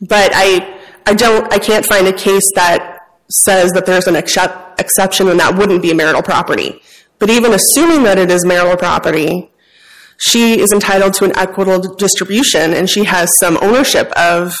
but 0.00 0.32
I, 0.34 0.80
I 1.06 1.14
don't, 1.14 1.52
I 1.52 1.58
can't 1.58 1.86
find 1.86 2.08
a 2.08 2.12
case 2.12 2.50
that 2.56 2.98
says 3.30 3.70
that 3.72 3.86
there's 3.86 4.08
an 4.08 4.16
excep- 4.16 4.80
exception 4.80 5.28
and 5.28 5.38
that 5.38 5.56
wouldn't 5.56 5.82
be 5.82 5.94
marital 5.94 6.22
property. 6.22 6.82
But 7.20 7.30
even 7.30 7.52
assuming 7.52 8.02
that 8.04 8.18
it 8.18 8.30
is 8.30 8.44
marital 8.44 8.76
property, 8.76 9.50
she 10.18 10.60
is 10.60 10.72
entitled 10.72 11.14
to 11.14 11.24
an 11.24 11.36
equitable 11.36 11.94
distribution 11.94 12.74
and 12.74 12.90
she 12.90 13.04
has 13.04 13.30
some 13.38 13.56
ownership 13.62 14.10
of 14.12 14.52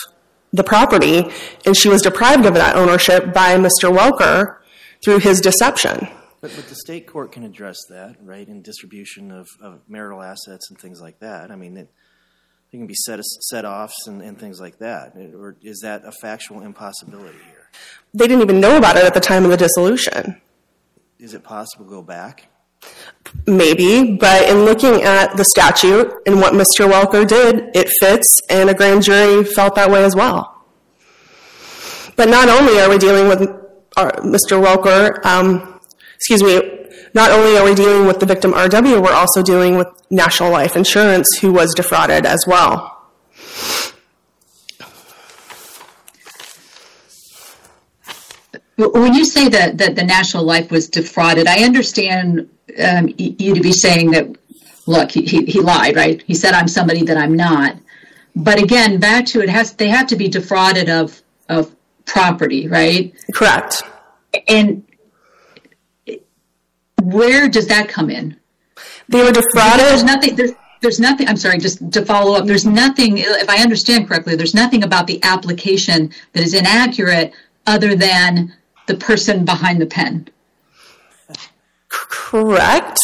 the 0.52 0.64
property 0.64 1.24
and 1.66 1.76
she 1.76 1.88
was 1.88 2.00
deprived 2.00 2.46
of 2.46 2.54
that 2.54 2.76
ownership 2.76 3.34
by 3.34 3.56
Mr. 3.56 3.94
Welker 3.94 4.58
through 5.04 5.18
his 5.18 5.40
deception. 5.40 6.08
But, 6.40 6.52
but 6.54 6.68
the 6.68 6.76
state 6.76 7.08
court 7.08 7.32
can 7.32 7.42
address 7.42 7.76
that, 7.90 8.16
right, 8.22 8.46
in 8.46 8.62
distribution 8.62 9.32
of, 9.32 9.48
of 9.60 9.80
marital 9.88 10.22
assets 10.22 10.70
and 10.70 10.78
things 10.78 11.00
like 11.00 11.18
that. 11.18 11.50
I 11.50 11.56
mean, 11.56 11.76
it, 11.76 11.90
there 12.70 12.78
can 12.78 12.86
be 12.86 12.94
set, 12.94 13.20
set 13.24 13.64
offs 13.64 14.06
and, 14.06 14.22
and 14.22 14.38
things 14.38 14.60
like 14.60 14.78
that. 14.78 15.16
Or 15.16 15.56
is 15.62 15.80
that 15.80 16.04
a 16.04 16.12
factual 16.12 16.60
impossibility 16.60 17.38
here? 17.50 17.68
They 18.14 18.28
didn't 18.28 18.42
even 18.42 18.60
know 18.60 18.76
about 18.76 18.96
it 18.96 19.04
at 19.04 19.14
the 19.14 19.20
time 19.20 19.44
of 19.44 19.50
the 19.50 19.56
dissolution. 19.56 20.40
Is 21.18 21.34
it 21.34 21.42
possible 21.42 21.84
to 21.84 21.90
go 21.90 22.02
back? 22.02 22.48
Maybe, 23.46 24.16
but 24.16 24.48
in 24.48 24.64
looking 24.64 25.02
at 25.02 25.36
the 25.36 25.44
statute 25.44 26.12
and 26.26 26.40
what 26.40 26.54
Mr. 26.54 26.90
Welker 26.90 27.26
did, 27.26 27.70
it 27.74 27.88
fits, 28.00 28.26
and 28.48 28.70
a 28.70 28.74
grand 28.74 29.02
jury 29.02 29.44
felt 29.44 29.74
that 29.74 29.90
way 29.90 30.04
as 30.04 30.14
well. 30.14 30.54
But 32.16 32.28
not 32.28 32.48
only 32.48 32.80
are 32.80 32.88
we 32.88 32.98
dealing 32.98 33.28
with 33.28 33.48
our, 33.96 34.12
Mr. 34.22 34.62
Welker, 34.62 35.24
um, 35.24 35.80
excuse 36.16 36.42
me, 36.42 36.86
not 37.14 37.30
only 37.30 37.56
are 37.56 37.64
we 37.64 37.74
dealing 37.74 38.06
with 38.06 38.20
the 38.20 38.26
victim 38.26 38.52
RW, 38.52 39.02
we're 39.02 39.12
also 39.12 39.42
dealing 39.42 39.76
with 39.76 39.88
National 40.10 40.50
Life 40.50 40.76
Insurance, 40.76 41.26
who 41.40 41.52
was 41.52 41.74
defrauded 41.74 42.26
as 42.26 42.44
well. 42.46 42.97
When 48.78 49.12
you 49.12 49.24
say 49.24 49.48
that 49.48 49.76
that 49.78 49.96
the 49.96 50.04
National 50.04 50.44
Life 50.44 50.70
was 50.70 50.88
defrauded, 50.88 51.48
I 51.48 51.64
understand 51.64 52.48
um, 52.82 53.12
you 53.18 53.54
to 53.54 53.60
be 53.60 53.72
saying 53.72 54.12
that. 54.12 54.36
Look, 54.86 55.10
he, 55.10 55.22
he, 55.22 55.44
he 55.44 55.60
lied, 55.60 55.96
right? 55.96 56.22
He 56.22 56.34
said, 56.34 56.54
"I'm 56.54 56.68
somebody 56.68 57.02
that 57.02 57.18
I'm 57.18 57.36
not." 57.36 57.76
But 58.36 58.62
again, 58.62 59.00
back 59.00 59.26
to 59.26 59.40
it 59.42 59.48
has 59.48 59.72
they 59.72 59.88
have 59.88 60.06
to 60.06 60.16
be 60.16 60.28
defrauded 60.28 60.88
of 60.88 61.20
of 61.48 61.74
property, 62.06 62.68
right? 62.68 63.12
Correct. 63.34 63.82
And 64.46 64.84
where 67.02 67.48
does 67.48 67.66
that 67.66 67.88
come 67.88 68.10
in? 68.10 68.38
They 69.08 69.22
were 69.24 69.32
defrauded. 69.32 69.86
There's 69.86 70.04
nothing. 70.04 70.36
There's, 70.36 70.52
there's 70.80 71.00
nothing. 71.00 71.26
I'm 71.26 71.36
sorry. 71.36 71.58
Just 71.58 71.90
to 71.92 72.06
follow 72.06 72.34
up. 72.36 72.46
There's 72.46 72.64
nothing. 72.64 73.18
If 73.18 73.50
I 73.50 73.60
understand 73.60 74.06
correctly, 74.06 74.36
there's 74.36 74.54
nothing 74.54 74.84
about 74.84 75.08
the 75.08 75.22
application 75.24 76.12
that 76.32 76.44
is 76.44 76.54
inaccurate, 76.54 77.32
other 77.66 77.96
than 77.96 78.54
the 78.88 78.96
person 78.96 79.44
behind 79.44 79.80
the 79.80 79.86
pen. 79.86 80.28
Correct. 81.88 82.98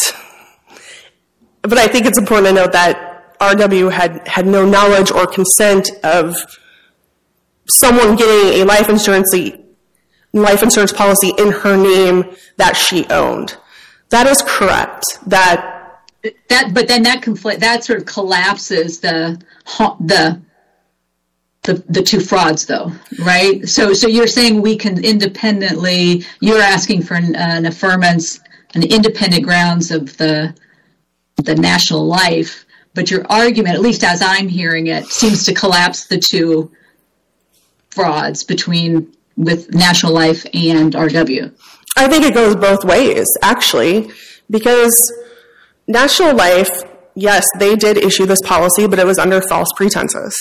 But 1.61 1.77
I 1.77 1.87
think 1.87 2.05
it's 2.05 2.19
important 2.19 2.47
to 2.47 2.53
note 2.53 2.73
that 2.73 3.37
RW 3.39 3.91
had, 3.91 4.27
had 4.27 4.45
no 4.45 4.65
knowledge 4.65 5.11
or 5.11 5.25
consent 5.25 5.89
of 6.03 6.35
someone 7.67 8.15
getting 8.15 8.61
a 8.61 8.65
life 8.65 8.89
insurance, 8.89 9.33
life 10.33 10.61
insurance 10.61 10.91
policy 10.91 11.31
in 11.37 11.51
her 11.51 11.77
name 11.77 12.35
that 12.57 12.75
she 12.75 13.05
owned. 13.09 13.57
That 14.09 14.27
is 14.27 14.43
correct. 14.45 15.03
That, 15.25 16.03
That, 16.49 16.73
but 16.73 16.87
then 16.87 17.03
that 17.03 17.21
conflict. 17.21 17.61
That 17.61 17.83
sort 17.83 17.99
of 17.99 18.05
collapses 18.05 18.99
the 18.99 19.41
the. 19.99 20.41
The, 21.65 21.83
the 21.89 22.03
two 22.03 22.19
frauds 22.19 22.67
though 22.67 22.91
right 23.19 23.67
so 23.67 23.93
so 23.93 24.07
you're 24.07 24.27
saying 24.27 24.61
we 24.61 24.77
can 24.77 25.03
independently 25.03 26.23
you're 26.39 26.61
asking 26.61 27.01
for 27.01 27.15
an, 27.15 27.35
an 27.35 27.63
affirmance 27.63 28.39
an 28.75 28.83
independent 28.83 29.43
grounds 29.43 29.89
of 29.89 30.15
the 30.17 30.55
the 31.37 31.55
national 31.55 32.05
life 32.05 32.65
but 32.93 33.09
your 33.09 33.25
argument 33.31 33.73
at 33.73 33.81
least 33.81 34.03
as 34.03 34.21
i'm 34.21 34.47
hearing 34.47 34.85
it 34.87 35.07
seems 35.07 35.43
to 35.45 35.55
collapse 35.55 36.05
the 36.05 36.19
two 36.19 36.71
frauds 37.89 38.43
between 38.43 39.11
with 39.35 39.73
national 39.73 40.13
life 40.13 40.45
and 40.53 40.93
rw 40.93 41.51
I 41.97 42.07
think 42.09 42.25
it 42.25 42.33
goes 42.33 42.55
both 42.55 42.83
ways, 42.83 43.25
actually, 43.41 44.09
because 44.49 44.93
National 45.87 46.35
Life, 46.35 46.69
yes, 47.15 47.45
they 47.57 47.75
did 47.75 47.97
issue 47.97 48.25
this 48.25 48.41
policy, 48.43 48.85
but 48.85 48.99
it 48.99 49.07
was 49.07 49.17
under 49.17 49.41
false 49.47 49.69
pretenses. 49.75 50.35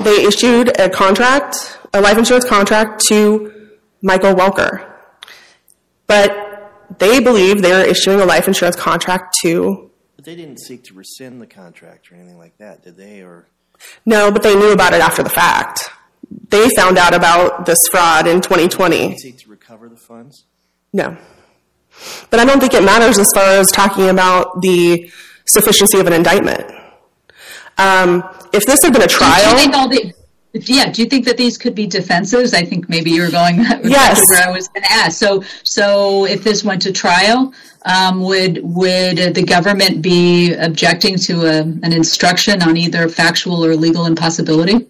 They 0.00 0.24
issued 0.24 0.78
a 0.78 0.88
contract, 0.88 1.78
a 1.92 2.00
life 2.00 2.18
insurance 2.18 2.44
contract 2.44 3.02
to 3.08 3.70
Michael 4.02 4.34
Welker. 4.34 4.84
But 6.06 6.98
they 6.98 7.20
believe 7.20 7.62
they 7.62 7.72
were 7.72 7.84
issuing 7.84 8.20
a 8.20 8.24
life 8.24 8.46
insurance 8.46 8.76
contract 8.76 9.36
to 9.42 9.90
But 10.16 10.24
they 10.24 10.36
didn't 10.36 10.58
seek 10.60 10.84
to 10.84 10.94
rescind 10.94 11.40
the 11.42 11.46
contract 11.46 12.10
or 12.10 12.14
anything 12.14 12.38
like 12.38 12.56
that, 12.58 12.82
did 12.82 12.96
they? 12.96 13.20
Or 13.20 13.46
No, 14.06 14.30
but 14.30 14.42
they 14.42 14.54
knew 14.54 14.72
about 14.72 14.94
it 14.94 15.00
after 15.00 15.22
the 15.22 15.30
fact. 15.30 15.90
They 16.50 16.68
found 16.70 16.98
out 16.98 17.14
about 17.14 17.66
this 17.66 17.78
fraud 17.90 18.26
in 18.26 18.40
2020. 18.40 19.16
seek 19.18 19.38
to 19.40 19.50
recover 19.50 19.88
the 19.88 19.96
funds? 19.96 20.44
No. 20.92 21.16
But 22.30 22.40
I 22.40 22.44
don't 22.44 22.60
think 22.60 22.74
it 22.74 22.84
matters 22.84 23.18
as 23.18 23.26
far 23.34 23.44
as 23.44 23.70
talking 23.72 24.08
about 24.08 24.60
the 24.62 25.10
sufficiency 25.46 25.98
of 25.98 26.06
an 26.06 26.12
indictment. 26.12 26.70
Um, 27.78 28.22
If 28.52 28.64
this 28.66 28.82
had 28.82 28.92
been 28.92 29.02
a 29.02 29.06
Do 29.06 29.14
trial, 29.14 29.56
think 29.56 29.74
all 29.74 29.88
the, 29.88 30.12
yeah, 30.52 30.90
do 30.90 31.02
you 31.02 31.08
think 31.08 31.24
that 31.26 31.36
these 31.36 31.58
could 31.58 31.74
be 31.74 31.86
defenses? 31.86 32.54
I 32.54 32.64
think 32.64 32.88
maybe 32.88 33.10
you 33.10 33.22
were 33.22 33.30
going 33.30 33.56
Yes. 33.84 34.22
where 34.28 34.48
I 34.48 34.50
was 34.50 34.68
going 34.68 34.82
to 34.82 34.92
ask. 34.92 35.18
So, 35.18 35.44
so 35.64 36.24
if 36.24 36.42
this 36.42 36.64
went 36.64 36.82
to 36.82 36.92
trial, 36.92 37.52
um, 37.84 38.22
would 38.22 38.60
would 38.62 39.34
the 39.34 39.42
government 39.42 40.02
be 40.02 40.54
objecting 40.54 41.16
to 41.20 41.46
a, 41.46 41.60
an 41.60 41.92
instruction 41.92 42.62
on 42.62 42.76
either 42.76 43.08
factual 43.08 43.64
or 43.64 43.76
legal 43.76 44.06
impossibility? 44.06 44.86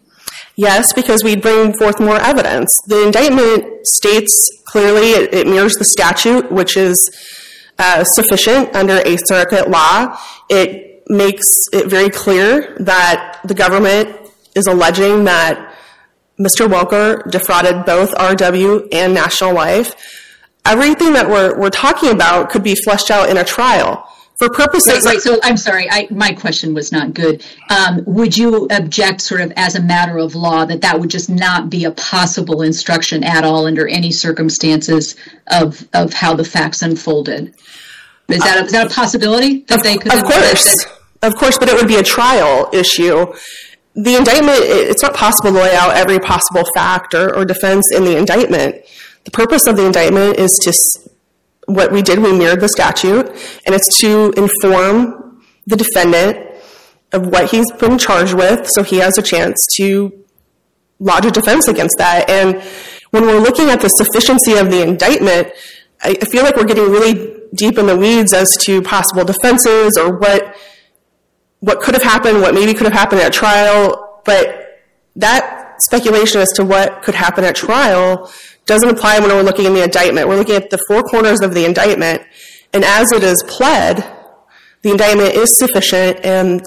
yes, 0.56 0.92
because 0.92 1.22
we'd 1.22 1.40
bring 1.40 1.72
forth 1.74 2.00
more 2.00 2.16
evidence. 2.16 2.68
The 2.88 3.06
indictment 3.06 3.86
states 3.86 4.32
clearly 4.66 5.10
it, 5.12 5.32
it 5.32 5.46
mirrors 5.46 5.74
the 5.74 5.84
statute, 5.84 6.50
which 6.50 6.76
is 6.76 6.96
uh, 7.78 8.02
sufficient 8.04 8.74
under 8.74 9.00
Eighth 9.04 9.22
Circuit 9.26 9.70
law. 9.70 10.18
It 10.50 10.87
makes 11.08 11.44
it 11.72 11.88
very 11.88 12.10
clear 12.10 12.76
that 12.80 13.40
the 13.44 13.54
government 13.54 14.30
is 14.54 14.66
alleging 14.66 15.24
that 15.24 15.74
Mr. 16.38 16.68
Welker 16.68 17.28
defrauded 17.30 17.84
both 17.84 18.14
RW 18.14 18.88
and 18.92 19.14
National 19.14 19.54
Life. 19.54 19.94
Everything 20.64 21.14
that 21.14 21.28
we're, 21.28 21.58
we're 21.58 21.70
talking 21.70 22.10
about 22.10 22.50
could 22.50 22.62
be 22.62 22.74
fleshed 22.74 23.10
out 23.10 23.28
in 23.28 23.38
a 23.38 23.44
trial. 23.44 24.08
For 24.38 24.48
purposes 24.48 25.04
Right, 25.04 25.14
right. 25.14 25.20
So 25.20 25.40
I'm 25.42 25.56
sorry, 25.56 25.90
I, 25.90 26.06
my 26.12 26.32
question 26.32 26.72
was 26.72 26.92
not 26.92 27.12
good. 27.12 27.44
Um, 27.70 28.04
would 28.06 28.36
you 28.36 28.68
object, 28.70 29.20
sort 29.20 29.40
of 29.40 29.52
as 29.56 29.74
a 29.74 29.82
matter 29.82 30.16
of 30.16 30.36
law, 30.36 30.64
that 30.64 30.82
that 30.82 31.00
would 31.00 31.10
just 31.10 31.28
not 31.28 31.68
be 31.70 31.84
a 31.84 31.90
possible 31.90 32.62
instruction 32.62 33.24
at 33.24 33.42
all 33.42 33.66
under 33.66 33.88
any 33.88 34.12
circumstances 34.12 35.16
of 35.48 35.88
of 35.92 36.12
how 36.12 36.34
the 36.34 36.44
facts 36.44 36.82
unfolded? 36.82 37.52
Is 38.28 38.38
that 38.44 38.60
a, 38.60 38.64
is 38.66 38.72
that 38.72 38.86
a 38.86 38.94
possibility 38.94 39.64
that 39.66 39.82
they 39.82 39.96
could? 39.96 40.14
Of 40.14 40.22
course, 40.22 40.86
of 41.22 41.34
course, 41.36 41.58
but 41.58 41.68
it 41.68 41.74
would 41.74 41.88
be 41.88 41.96
a 41.96 42.02
trial 42.02 42.68
issue. 42.72 43.26
The 43.94 44.16
indictment, 44.16 44.58
it's 44.62 45.02
not 45.02 45.14
possible 45.14 45.50
to 45.52 45.58
lay 45.58 45.74
out 45.74 45.96
every 45.96 46.18
possible 46.20 46.64
fact 46.74 47.14
or, 47.14 47.34
or 47.34 47.44
defense 47.44 47.84
in 47.94 48.04
the 48.04 48.16
indictment. 48.16 48.76
The 49.24 49.30
purpose 49.30 49.66
of 49.66 49.76
the 49.76 49.84
indictment 49.84 50.38
is 50.38 50.50
to, 50.62 51.10
what 51.66 51.90
we 51.92 52.02
did, 52.02 52.20
we 52.20 52.32
mirrored 52.32 52.60
the 52.60 52.68
statute, 52.68 53.26
and 53.66 53.74
it's 53.74 53.98
to 54.00 54.32
inform 54.36 55.42
the 55.66 55.76
defendant 55.76 56.46
of 57.12 57.26
what 57.26 57.50
he's 57.50 57.70
been 57.72 57.98
charged 57.98 58.34
with, 58.34 58.68
so 58.74 58.82
he 58.82 58.98
has 58.98 59.18
a 59.18 59.22
chance 59.22 59.56
to 59.76 60.12
lodge 61.00 61.26
a 61.26 61.30
defense 61.30 61.68
against 61.68 61.96
that. 61.98 62.28
And 62.28 62.62
when 63.10 63.24
we're 63.24 63.40
looking 63.40 63.70
at 63.70 63.80
the 63.80 63.88
sufficiency 63.88 64.54
of 64.54 64.70
the 64.70 64.82
indictment, 64.82 65.48
I 66.02 66.16
I 66.20 66.24
feel 66.26 66.42
like 66.44 66.56
we're 66.56 66.64
getting 66.64 66.90
really 66.90 67.40
deep 67.54 67.78
in 67.78 67.86
the 67.86 67.96
weeds 67.96 68.32
as 68.32 68.56
to 68.64 68.82
possible 68.82 69.24
defenses 69.24 69.96
or 69.96 70.16
what 70.16 70.54
what 71.60 71.80
could 71.80 71.94
have 71.94 72.02
happened, 72.02 72.40
what 72.40 72.54
maybe 72.54 72.72
could 72.72 72.86
have 72.86 72.92
happened 72.92 73.20
at 73.20 73.32
trial, 73.32 74.22
but 74.24 74.82
that 75.16 75.76
speculation 75.80 76.40
as 76.40 76.48
to 76.54 76.64
what 76.64 77.02
could 77.02 77.14
happen 77.14 77.44
at 77.44 77.56
trial 77.56 78.30
doesn't 78.66 78.88
apply 78.88 79.18
when 79.18 79.28
we're 79.28 79.42
looking 79.42 79.66
at 79.66 79.72
the 79.72 79.82
indictment. 79.82 80.28
We're 80.28 80.36
looking 80.36 80.56
at 80.56 80.70
the 80.70 80.78
four 80.88 81.02
corners 81.02 81.40
of 81.40 81.54
the 81.54 81.64
indictment, 81.64 82.22
and 82.72 82.84
as 82.84 83.10
it 83.12 83.22
is 83.22 83.42
pled, 83.48 83.98
the 84.82 84.90
indictment 84.90 85.34
is 85.34 85.58
sufficient, 85.58 86.24
and 86.24 86.62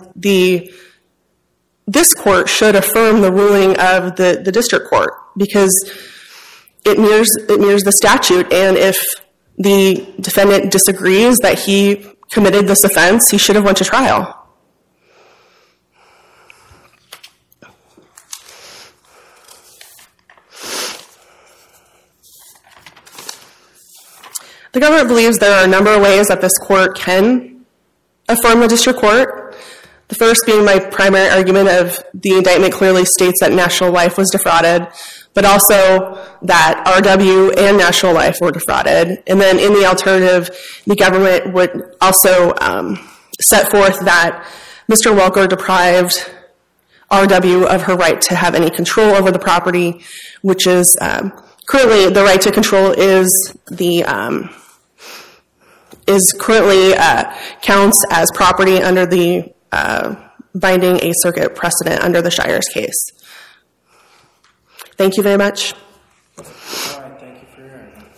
this 1.88 2.14
court 2.14 2.50
should 2.50 2.76
affirm 2.76 3.22
the 3.22 3.32
ruling 3.32 3.78
of 3.80 4.16
the, 4.16 4.42
district 4.52 4.90
court 4.90 5.12
because 5.38 5.72
it 6.86 7.00
mirrors 7.00 7.84
the 7.84 7.94
statute, 7.96 8.52
and 8.52 8.78
if 8.78 8.98
the 9.58 10.14
defendant 10.20 10.72
disagrees 10.72 11.38
that 11.42 11.60
he 11.60 12.06
committed 12.32 12.68
this 12.68 12.84
offense, 12.84 13.30
he 13.30 13.38
should 13.38 13.56
have 13.56 13.64
went 13.64 13.78
to 13.78 13.86
trial. 13.86 14.41
The 24.74 24.80
government 24.80 25.10
believes 25.10 25.38
there 25.38 25.54
are 25.60 25.66
a 25.66 25.68
number 25.68 25.94
of 25.94 26.02
ways 26.02 26.30
that 26.30 26.40
this 26.40 26.58
court 26.62 26.96
can 26.96 27.66
affirm 28.30 28.62
the 28.62 28.70
district 28.70 29.00
court. 29.00 29.56
The 30.08 30.16
first 30.16 30.46
being 30.46 30.64
my 30.64 30.80
primary 30.80 31.30
argument 31.30 31.68
of 31.68 32.04
the 32.14 32.38
indictment 32.38 32.74
clearly 32.74 33.04
states 33.04 33.40
that 33.42 33.52
National 33.52 33.92
Life 33.92 34.18
was 34.18 34.30
defrauded, 34.30 34.88
but 35.34 35.44
also 35.44 36.18
that 36.44 36.84
RW 36.86 37.58
and 37.58 37.78
National 37.78 38.14
Life 38.14 38.38
were 38.40 38.52
defrauded. 38.52 39.22
And 39.28 39.42
then 39.42 39.60
in 39.60 39.74
the 39.74 39.86
alternative, 39.86 40.50
the 40.86 40.96
government 40.96 41.54
would 41.54 41.96
also 42.00 42.54
um, 42.62 42.98
set 43.42 43.70
forth 43.72 44.00
that 44.06 44.50
Mr. 44.90 45.14
Welker 45.18 45.50
deprived 45.50 46.32
RW 47.12 47.66
of 47.66 47.82
her 47.84 47.96
right 47.96 48.22
to 48.22 48.36
have 48.36 48.56
any 48.56 48.70
control 48.70 49.16
over 49.16 49.32
the 49.32 49.40
property, 49.40 50.02
which 50.42 50.66
is 50.66 50.98
um, 51.02 51.34
currently 51.68 52.10
the 52.10 52.24
right 52.24 52.40
to 52.42 52.52
control 52.52 52.92
is 52.92 53.54
the 53.70 54.04
um, 54.06 54.50
is 56.12 56.36
currently 56.40 56.94
uh, 56.94 57.34
counts 57.62 58.04
as 58.12 58.30
property 58.36 58.78
under 58.78 59.06
the 59.06 59.54
uh, 59.72 60.16
binding 60.54 61.00
Eighth 61.02 61.16
Circuit 61.20 61.56
precedent 61.56 62.02
under 62.04 62.22
the 62.22 62.30
Shyres 62.30 62.68
case. 62.68 63.12
Thank 64.98 65.18
you 65.18 65.24
very 65.24 65.38
much. 65.38 65.74
All 65.74 66.44
right, 67.02 67.20
thank 67.20 67.42
you 67.42 67.48
for 67.56 67.62
argument. 67.64 68.16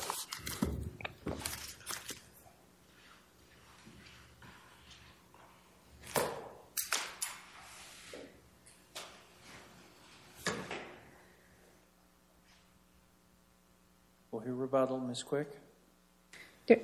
We'll 14.32 14.42
hear 14.42 14.56
rebuttal, 14.56 15.00
Ms. 15.00 15.24
Quick. 15.24 15.63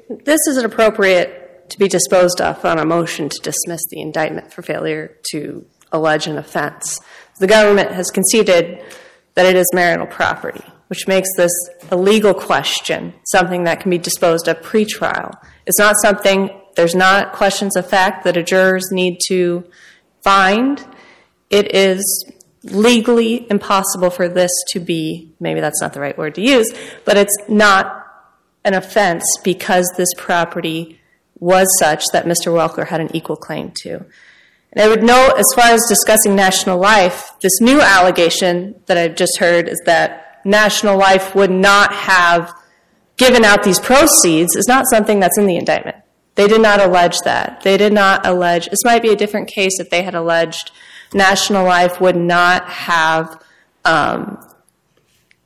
This 0.10 0.40
isn't 0.48 0.66
appropriate 0.66 1.70
to 1.70 1.78
be 1.78 1.88
disposed 1.88 2.42
of 2.42 2.64
on 2.66 2.80
a 2.80 2.86
motion 2.86 3.30
to 3.30 3.40
dismiss 3.42 3.82
the 3.90 4.02
indictment 4.02 4.52
for 4.52 4.62
failure 4.62 5.18
to 5.32 5.66
allege 5.92 6.28
an 6.28 6.38
offense. 6.38 7.00
The 7.40 7.48
government 7.48 7.92
has 7.92 8.10
conceded 8.10 8.84
that 9.36 9.46
it 9.46 9.56
is 9.56 9.68
marital 9.74 10.08
property, 10.08 10.64
which 10.88 11.08
makes 11.08 11.30
this 11.38 11.52
a 11.92 11.96
legal 11.96 12.34
question, 12.34 13.14
something 13.26 13.64
that 13.64 13.80
can 13.80 13.90
be 13.90 13.98
disposed 13.98 14.48
of 14.48 14.60
pretrial. 14.62 15.34
It's 15.66 15.80
not 15.80 15.96
something, 16.02 16.50
there's 16.76 16.96
not 16.96 17.34
questions 17.34 17.76
of 17.76 17.88
fact 17.88 18.24
that 18.24 18.38
a 18.38 18.44
jurors 18.44 18.92
need 18.92 19.20
to 19.28 19.70
find. 20.22 20.86
It 21.50 21.74
is 21.74 22.32
legally 22.64 23.50
impossible 23.50 24.10
for 24.10 24.28
this 24.28 24.52
to 24.72 24.80
be, 24.80 25.32
maybe 25.40 25.62
that's 25.62 25.82
not 25.82 25.94
the 25.94 26.00
right 26.00 26.18
word 26.18 26.36
to 26.36 26.42
use, 26.42 26.74
but 27.06 27.18
it's 27.18 27.36
not 27.48 27.99
an 28.70 28.76
offense 28.76 29.26
because 29.44 29.92
this 29.98 30.10
property 30.18 31.02
was 31.40 31.68
such 31.80 32.04
that 32.14 32.26
Mr. 32.26 32.54
Welker 32.54 32.88
had 32.88 33.02
an 33.02 33.14
equal 33.16 33.36
claim 33.36 33.72
to. 33.82 34.06
And 34.72 34.84
I 34.84 34.88
would 34.88 35.02
note, 35.02 35.34
as 35.38 35.46
far 35.56 35.72
as 35.72 35.82
discussing 35.90 36.36
National 36.36 36.78
Life, 36.78 37.32
this 37.42 37.60
new 37.60 37.82
allegation 37.82 38.76
that 38.86 38.98
I've 38.98 39.16
just 39.16 39.40
heard 39.40 39.68
is 39.68 39.82
that 39.86 40.42
National 40.46 40.98
Life 40.98 41.34
would 41.34 41.50
not 41.50 41.92
have 41.94 42.54
given 43.18 43.44
out 43.44 43.64
these 43.64 43.80
proceeds 43.80 44.56
is 44.56 44.68
not 44.68 44.86
something 44.90 45.20
that's 45.20 45.38
in 45.38 45.48
the 45.48 45.58
indictment. 45.58 45.98
They 46.36 46.48
did 46.48 46.62
not 46.62 46.80
allege 46.80 47.18
that. 47.26 47.62
They 47.64 47.78
did 47.78 47.92
not 47.92 48.26
allege, 48.26 48.70
this 48.70 48.86
might 48.86 49.02
be 49.02 49.10
a 49.10 49.16
different 49.16 49.50
case 49.50 49.80
if 49.80 49.90
they 49.90 50.04
had 50.04 50.16
alleged 50.16 50.72
National 51.14 51.66
Life 51.66 52.00
would 52.00 52.16
not 52.16 52.70
have 52.70 53.44
um, 53.84 54.38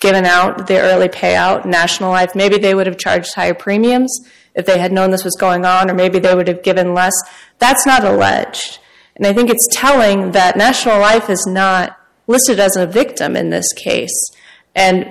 given 0.04 0.26
out 0.26 0.68
the 0.68 0.80
early 0.80 1.08
payout, 1.08 1.66
National 1.66 2.12
Life, 2.12 2.36
maybe 2.36 2.58
they 2.58 2.76
would 2.76 2.86
have 2.86 2.98
charged 2.98 3.34
higher 3.34 3.54
premiums 3.54 4.12
if 4.54 4.66
they 4.66 4.78
had 4.78 4.92
known 4.92 5.10
this 5.10 5.24
was 5.24 5.38
going 5.40 5.66
on, 5.66 5.90
or 5.90 5.94
maybe 5.94 6.20
they 6.20 6.36
would 6.36 6.48
have 6.50 6.62
given 6.62 6.94
less. 6.94 7.14
That's 7.58 7.86
not 7.86 8.04
alleged. 8.04 8.80
And 9.16 9.26
I 9.26 9.34
think 9.34 9.50
it's 9.50 9.68
telling 9.72 10.34
that 10.34 10.58
National 10.58 11.00
Life 11.00 11.30
is 11.30 11.48
not 11.48 11.98
listed 12.28 12.60
as 12.60 12.76
a 12.76 12.86
victim 12.86 13.36
in 13.36 13.50
this 13.50 13.72
case. 13.74 14.30
And 14.76 15.10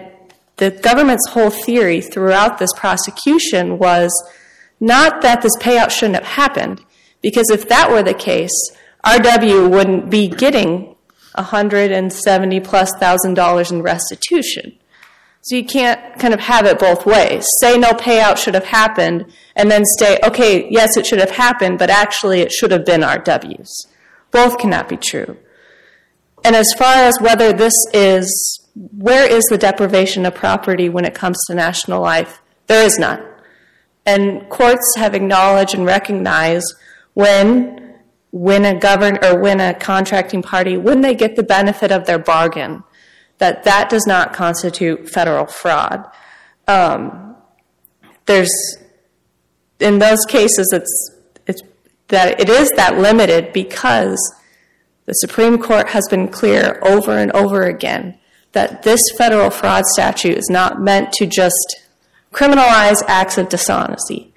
the 0.56 0.70
government's 0.70 1.30
whole 1.30 1.50
theory 1.50 2.02
throughout 2.02 2.58
this 2.58 2.72
prosecution 2.76 3.78
was 3.78 4.12
not 4.78 5.22
that 5.22 5.40
this 5.40 5.56
payout 5.56 5.90
shouldn't 5.90 6.16
have 6.16 6.34
happened, 6.34 6.84
because 7.22 7.50
if 7.50 7.66
that 7.68 7.90
were 7.90 8.02
the 8.02 8.14
case, 8.14 8.52
RW 9.04 9.70
wouldn't 9.70 10.10
be 10.10 10.28
getting 10.28 10.94
170 11.34 12.60
plus 12.60 12.92
thousand 13.00 13.34
dollars 13.34 13.72
in 13.72 13.80
restitution. 13.80 14.78
So 15.42 15.56
you 15.56 15.64
can't 15.64 16.18
kind 16.20 16.32
of 16.32 16.38
have 16.38 16.66
it 16.66 16.78
both 16.78 17.04
ways. 17.04 17.44
Say 17.60 17.76
no 17.76 17.90
payout 17.90 18.36
should 18.36 18.54
have 18.54 18.64
happened, 18.64 19.26
and 19.56 19.68
then 19.68 19.84
say, 19.98 20.18
okay, 20.24 20.68
yes, 20.70 20.96
it 20.96 21.04
should 21.04 21.18
have 21.18 21.32
happened, 21.32 21.80
but 21.80 21.90
actually 21.90 22.40
it 22.40 22.52
should 22.52 22.70
have 22.70 22.86
been 22.86 23.00
RW's. 23.00 23.88
Both 24.30 24.58
cannot 24.58 24.88
be 24.88 24.96
true. 24.96 25.36
And 26.44 26.54
as 26.54 26.72
far 26.78 26.94
as 26.94 27.20
whether 27.20 27.52
this 27.52 27.74
is, 27.92 28.68
where 28.74 29.28
is 29.28 29.44
the 29.44 29.58
deprivation 29.58 30.24
of 30.26 30.34
property 30.34 30.88
when 30.88 31.04
it 31.04 31.14
comes 31.14 31.38
to 31.46 31.54
national 31.54 32.00
life? 32.00 32.40
There 32.68 32.84
is 32.84 32.98
none. 32.98 33.24
And 34.06 34.48
courts 34.48 34.94
have 34.96 35.14
acknowledged 35.14 35.74
and 35.74 35.84
recognized 35.84 36.72
when, 37.14 37.96
when 38.30 38.64
a 38.64 38.78
govern, 38.78 39.18
or 39.24 39.40
when 39.40 39.60
a 39.60 39.74
contracting 39.74 40.42
party, 40.42 40.76
when 40.76 41.00
they 41.00 41.14
get 41.14 41.34
the 41.34 41.42
benefit 41.42 41.90
of 41.90 42.06
their 42.06 42.18
bargain, 42.18 42.84
that 43.42 43.64
that 43.64 43.90
does 43.90 44.06
not 44.06 44.32
constitute 44.32 45.10
federal 45.10 45.46
fraud. 45.46 46.08
Um, 46.68 47.34
there's, 48.26 48.52
in 49.80 49.98
those 49.98 50.24
cases, 50.28 50.70
it's, 50.72 51.10
it's, 51.48 51.60
that 52.06 52.40
it 52.40 52.48
is 52.48 52.70
that 52.76 52.98
limited 52.98 53.52
because 53.52 54.16
the 55.06 55.14
Supreme 55.14 55.58
Court 55.60 55.88
has 55.88 56.06
been 56.08 56.28
clear 56.28 56.78
over 56.84 57.18
and 57.18 57.32
over 57.32 57.64
again 57.64 58.16
that 58.52 58.84
this 58.84 59.00
federal 59.18 59.50
fraud 59.50 59.86
statute 59.86 60.38
is 60.38 60.48
not 60.48 60.80
meant 60.80 61.10
to 61.14 61.26
just 61.26 61.80
criminalize 62.32 63.02
acts 63.08 63.38
of 63.38 63.48
dishonesty 63.48 64.32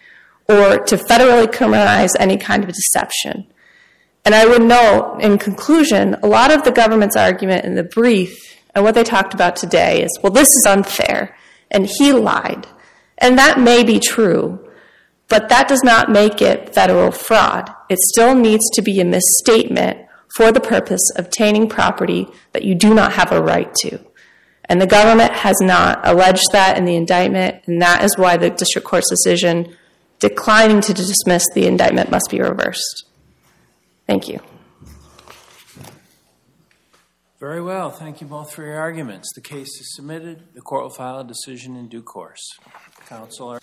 or 0.49 0.79
to 0.79 0.95
federally 0.95 1.45
criminalize 1.45 2.13
any 2.19 2.37
kind 2.37 2.63
of 2.63 2.73
deception. 2.73 3.45
And 4.25 4.33
I 4.33 4.47
would 4.47 4.63
note, 4.63 5.19
in 5.19 5.37
conclusion, 5.37 6.15
a 6.23 6.27
lot 6.27 6.51
of 6.51 6.63
the 6.63 6.71
government's 6.71 7.15
argument 7.15 7.65
in 7.65 7.75
the 7.75 7.83
brief 7.83 8.54
and 8.75 8.83
what 8.83 8.93
they 8.93 9.03
talked 9.03 9.33
about 9.33 9.55
today 9.55 10.03
is, 10.03 10.19
well, 10.21 10.33
this 10.33 10.49
is 10.49 10.65
unfair, 10.67 11.35
and 11.71 11.87
he 11.97 12.11
lied. 12.11 12.67
And 13.17 13.37
that 13.37 13.59
may 13.59 13.83
be 13.83 13.99
true, 13.99 14.69
but 15.29 15.49
that 15.49 15.67
does 15.67 15.81
not 15.83 16.11
make 16.11 16.41
it 16.41 16.75
federal 16.75 17.11
fraud. 17.11 17.73
It 17.89 17.99
still 17.99 18.35
needs 18.35 18.69
to 18.73 18.81
be 18.81 18.99
a 18.99 19.05
misstatement 19.05 20.05
for 20.35 20.51
the 20.51 20.59
purpose 20.59 21.09
of 21.15 21.25
obtaining 21.25 21.69
property 21.69 22.27
that 22.51 22.65
you 22.65 22.75
do 22.75 22.93
not 22.93 23.13
have 23.13 23.31
a 23.31 23.41
right 23.41 23.73
to. 23.75 23.99
And 24.65 24.81
the 24.81 24.87
government 24.87 25.31
has 25.31 25.55
not 25.61 26.05
alleged 26.05 26.51
that 26.51 26.77
in 26.77 26.85
the 26.85 26.95
indictment, 26.95 27.63
and 27.67 27.81
that 27.81 28.03
is 28.03 28.17
why 28.17 28.35
the 28.35 28.49
district 28.49 28.87
court's 28.87 29.09
decision 29.09 29.75
declining 30.19 30.81
to 30.81 30.93
dismiss 30.93 31.45
the 31.53 31.67
indictment 31.67 32.11
must 32.11 32.29
be 32.29 32.41
reversed. 32.41 33.05
Thank 34.07 34.27
you. 34.27 34.41
Very 37.45 37.61
well. 37.61 37.91
Thank 37.91 38.21
you 38.21 38.27
both 38.27 38.51
for 38.51 38.63
your 38.63 38.79
arguments. 38.79 39.31
The 39.35 39.39
case 39.39 39.79
is 39.79 39.95
submitted. 39.95 40.55
The 40.55 40.61
court 40.61 40.81
will 40.81 40.89
file 40.89 41.19
a 41.19 41.23
decision 41.23 41.75
in 41.75 41.87
due 41.87 42.01
course. 42.01 42.41
Counselor. 43.05 43.59